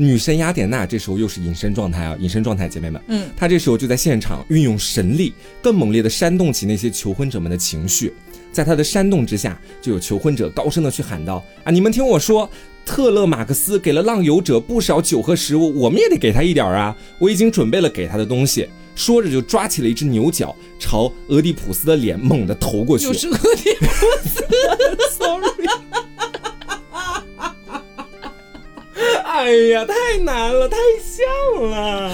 [0.00, 8.14] 女神雅典娜这时候又是隐身状态啊，隐身状态，姐妹们，嗯，她这时候就在现场运用神力，更猛烈地煽动起那些求婚者们的情绪。
[8.50, 12.48] 在他的煽动之下，就有求婚者高声的去喊道：“啊，你们听我说，
[12.84, 16.96] 特勒马克思给了浪游者不少酒和食物，我们也得给他一点啊！
[17.18, 23.06] 我已经准备了给他的东西。”说着就抓起了一只牛角，朝俄狄浦斯的脸猛地投过去。
[23.06, 23.86] 又是俄狄浦
[24.24, 24.44] 斯
[25.16, 25.46] ，sorry。
[29.24, 32.10] 哎呀，太难了，太像了。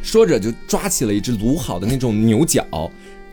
[0.00, 2.64] 说着就抓起了一只卤好的那种牛角。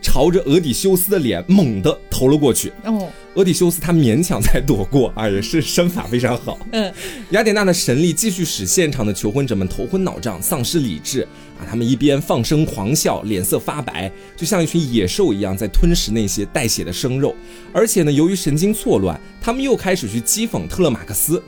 [0.00, 2.72] 朝着俄底修斯的脸猛地投了过去。
[2.84, 6.58] 哦，俄底修斯他勉强才躲过，啊，也是身法非常好。
[6.72, 6.92] 嗯，
[7.30, 11.22] 雅典娜的神力继续使现场的求婚者们头昏脑胀、丧失理智
[11.58, 11.66] 啊！
[11.68, 17.34] 他们一边放声狂笑，脸色发白，就像一群野兽一样在吞食那些带血的生肉。
[17.72, 21.42] 而且呢，由于神经错乱，他们又开始去讥讽特勒马克斯。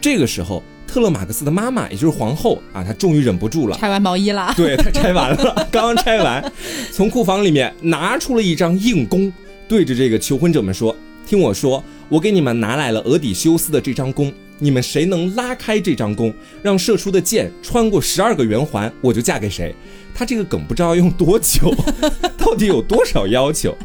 [0.00, 0.62] 这个时候。
[0.86, 4.52] 特勒马克斯的妈妈，也就是皇后啊，她终于忍不住了，拆完毛衣了。
[4.56, 6.52] 对，她拆完了，刚刚拆完，
[6.92, 9.32] 从库房里面拿出了一张硬弓，
[9.66, 10.94] 对着这个求婚者们说
[11.26, 16.32] ：“听我说，我给你们拿来了俄底修斯的这张弓，你们谁能拉开这张弓，
[16.62, 19.74] 让射出的箭穿过十二个圆环，我就嫁给谁。”
[20.16, 21.74] 他这个梗不知道用多久，
[22.38, 23.76] 到底有多少要求？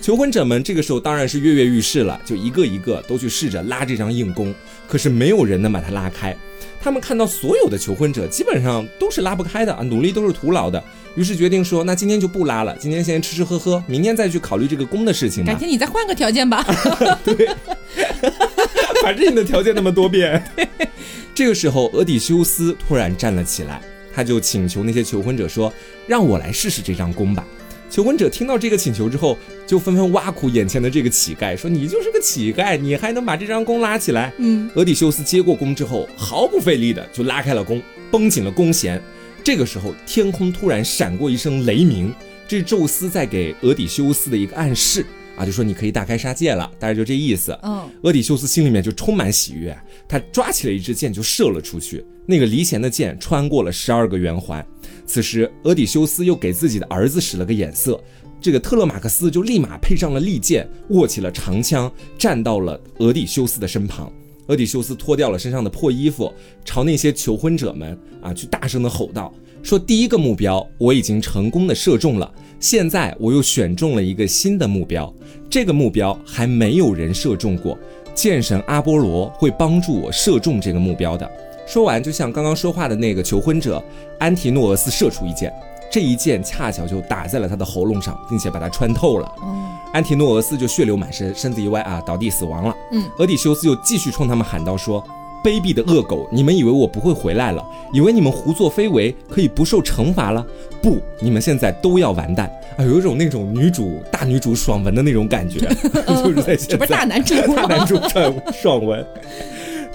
[0.00, 4.54] 求婚者们这个时候当然是跃跃欲试了，就一个一个都去试着拉这张硬弓，
[4.86, 6.36] 可是没有人能把它拉开。
[6.80, 10.82] 他们看到所有的求婚者基本上都是拉不开的啊，努力都是徒劳的，
[11.16, 15.44] 于是决定说，那今天就不拉了，今天先吃吃喝喝，明天再去考虑这个弓的事情。
[15.44, 16.62] 改天你再换个条件吧。
[17.24, 17.48] 对，
[19.02, 20.42] 反正你的条件那么多变。
[21.34, 23.80] 这个时候，俄底修斯突然站了起来。
[24.16, 25.72] 他就请求那些求婚者说
[26.06, 27.44] ：“让我来试试这张弓吧。”
[27.94, 37.80] 求婚者听到这个请求之后，就纷纷挖苦眼前的这个乞丐，说：“你就是个乞丐，你还能把这张弓拉起来？”嗯，俄底修斯接过弓之后，毫不费力的就拉开了弓，
[38.10, 39.00] 绷紧了弓弦。
[39.44, 42.12] 这个时候，天空突然闪过一声雷鸣，
[42.48, 45.06] 这是宙斯在给俄底修斯的一个暗示。
[45.36, 47.56] 啊，就说你可以大开杀戒了，大概就这意思。
[47.62, 49.76] 嗯，俄底修斯心里面就充满喜悦，
[50.08, 52.04] 他抓起了一支箭就射了出去。
[52.26, 54.64] 那个离弦的箭穿过了十二个圆环。
[55.06, 58.00] 此时，俄底修斯又给自己的儿子使了个眼色，
[58.40, 64.10] 这个特勒马克斯就立马配上了利剑，握起了长枪，站到了俄底修斯的身旁。
[64.48, 66.32] 俄底修斯脱掉了身上的破衣服，
[66.64, 69.32] 朝那些求婚者们啊，去大声的吼道
[69.62, 72.30] ：“说第一个目标我已经成功的射中了。”
[72.60, 75.12] 现在我又选中了一个新的目标，
[75.50, 77.78] 这个目标还没有人射中过，
[78.14, 81.30] 剑神阿波罗会帮助我射中这个目标的。
[81.66, 83.82] 说完，就像刚刚说话的那个求婚者
[84.18, 85.52] 安提诺俄斯射出一箭，
[85.90, 89.32] 这一箭恰巧就打在了他的喉咙上，并且把他穿透了。
[89.92, 92.74] 安提诺俄斯就血流满身，身子一歪啊，倒地死亡了。
[92.92, 95.02] 嗯，俄底修斯又继续冲他们喊道说。
[95.44, 96.26] 卑鄙的恶狗！
[96.32, 97.62] 你们以为我不会回来了？
[97.92, 100.42] 以为你们胡作非为可以不受惩罚了？
[100.80, 102.82] 不，你们现在都要完蛋啊！
[102.82, 105.60] 有一种那种女主大女主爽文的那种感觉，
[106.24, 109.06] 就是在，这不是大男主 大男主爽爽文。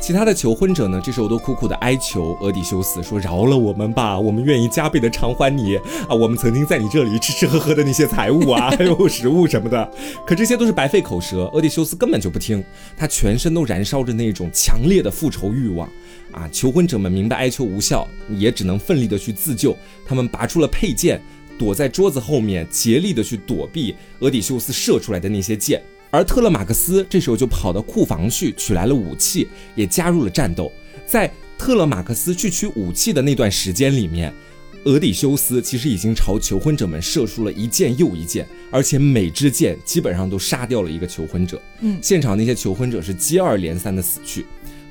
[0.01, 0.99] 其他的求婚者呢？
[1.03, 5.75] 这时候都苦苦的哀求俄底修斯说：“饶了我们吧，我们愿意加倍的偿还你
[6.07, 6.15] 啊！
[6.15, 9.91] 我们曾经在你这里吃吃喝喝的那些财物啊， 还有食物什么的，
[10.25, 11.49] 可这些都是白费口舌。
[11.53, 12.63] 俄底修斯根本就不听，
[12.97, 15.87] 他全身都燃烧着那种强烈的复仇欲望
[16.31, 16.49] 啊！
[16.51, 19.77] 求婚者们明白哀求无效，也只能奋力的去自救。
[20.07, 21.21] 他们拔出了佩剑，
[21.57, 25.81] 躲在桌子后面，竭力的去躲避俄底修斯射出来的那些箭。
[26.11, 30.71] 而特勒马克斯这时候就跑到库房去取来了武器，也加入了战斗。
[31.05, 34.33] 在特勒马克斯去取武器的那段时间里面，
[34.85, 41.61] 俄底修斯其实已经朝求婚者们射出了一箭又一箭，而且每支箭基本上都杀掉了一个求婚者。
[41.81, 44.45] 嗯，现场那些求婚者是接二连三的死去。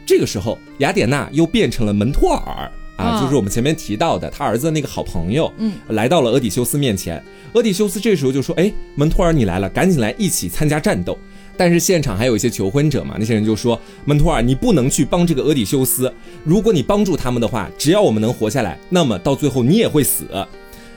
[0.06, 2.70] 这个时候，雅典娜又变成了门托尔。
[2.98, 7.22] 啊，就是我们前面提到的他儿子那个好朋友，嗯，来到了俄底修斯面前。
[7.54, 11.16] 俄底修斯这时候就说：“哎，门托尔你来了，赶紧来一起参加战斗。”
[11.56, 16.12] 但是现场还有一些求婚者嘛，那些人就说：“门托尔，你不能去帮这个俄底修斯。
[16.44, 20.24] 如果你帮助他们的话，只要我们能活下来，那么到最后你也会死。”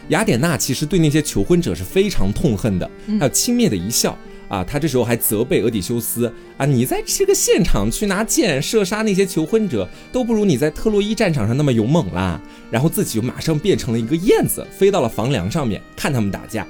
[0.10, 2.90] 雅典娜其实对那些求婚者是非常痛恨的，
[3.20, 4.18] 还有轻蔑的一笑。
[4.52, 12.40] 啊，他这时候还责备俄狄修斯啊，你在这个现场去拿箭射杀那些求婚者，都不如你在特洛伊战场上那么勇猛啦。
[12.70, 16.68] 然后自己就马上变成了一个燕子，飞到了房梁上面看他们打架。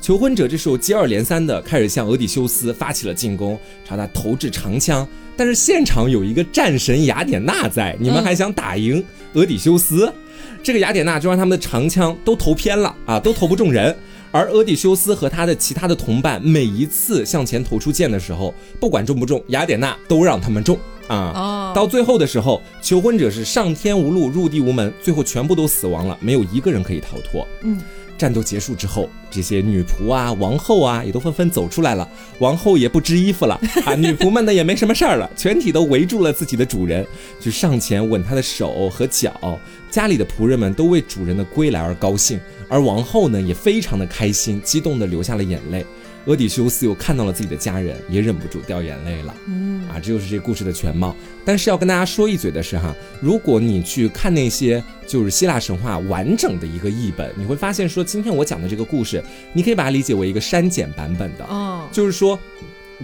[0.00, 5.06] 求婚者这时候接二连三的开始向俄狄修斯发起了进攻，朝他投掷长枪。
[5.36, 9.02] 但是现场有一个战神雅典娜在，你们还想打赢
[9.34, 10.12] 俄狄修斯？
[10.60, 13.96] 这个雅典娜就让他们的长枪都投偏了啊，都投不中人。
[14.32, 20.76] 而俄狄修斯和他的其他的同伴每一次向前投出箭的时候，不管中不中，雅典娜都让他们中
[21.06, 21.72] 啊。
[21.74, 27.46] 到最后的时候，求婚者是上天无路，入地无门，最后全部都死亡了，没有一个人可以逃脱。
[27.62, 27.78] 嗯。
[28.22, 32.08] 战斗结束之后，这些女仆啊、王后啊，也都纷纷走出来了。
[32.38, 37.04] 王后也不织衣服了 啊，女仆们呢也没什么事儿了，全体都围住了自己的主人，
[37.40, 39.58] 去上前吻他的手和脚。
[39.90, 45.84] 家里的仆人们都为主人的归来而高兴，而王后呢也非常的开心，激动的流下了眼泪。
[46.26, 49.34] 俄狄修斯又看到了自己的家人，也忍不住掉眼泪了。
[49.48, 51.14] 嗯，啊，这就是这故事的全貌。
[51.44, 61.44] 但是要跟大家说一嘴的是哈，如果你去看那些就是希腊神话完整的一个译本，你会发现说，今天我讲的这个故事，你可以把它理解为一个删减版本的。
[61.46, 62.38] 哦，就是说。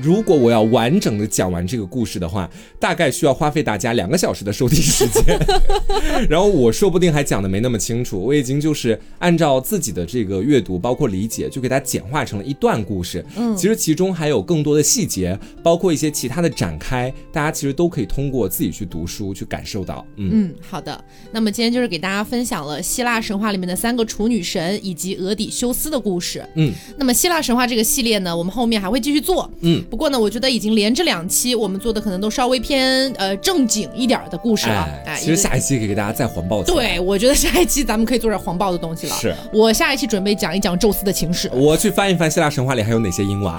[0.03, 5.39] 如果我要完整的讲完这个故事的话，大概需要花费大家两个小时的收听时间，
[6.29, 8.19] 然后我说不定还讲的没那么清楚。
[8.19, 13.25] 我已经就是按照自己的这个阅读，包括理解，就给它简化成了一段故事。
[13.37, 20.07] 嗯，其实其中还有更多的细节，包括一些其他的展开，大家其实都可以通过自己去读书去感受到。
[20.17, 21.03] 嗯，好的。
[21.33, 26.47] 那么今天就是给大家分享了希腊神话里面的三个处女神以及俄狄修斯的故事。
[26.55, 29.51] 嗯，那么希腊神话这个系列呢，我们后面还会继续做。
[29.61, 29.83] 嗯。
[29.91, 34.89] 不过呢我觉得已经连着两期我们做的可能都稍微偏呃正经一点的故事了。
[35.07, 39.14] 哎其实下一期可以给大家再黄暴对我觉得下一期咱们可以做点黄暴的东西了。
[39.16, 39.34] 是。
[39.53, 41.51] 我下一期准备讲一讲宙斯的情史。
[41.55, 43.59] 我去翻一翻希腊神话里还有哪些英娃？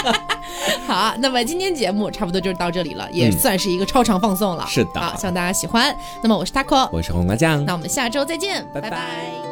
[0.86, 4.66] 好那么今天节目差不多就是到这里了也算是一个超长放送了。
[4.68, 5.00] 是的。
[5.00, 5.94] 好希望大家喜欢。
[6.22, 9.50] 那么我是 taco 我是红麻将那我们下周再见拜拜。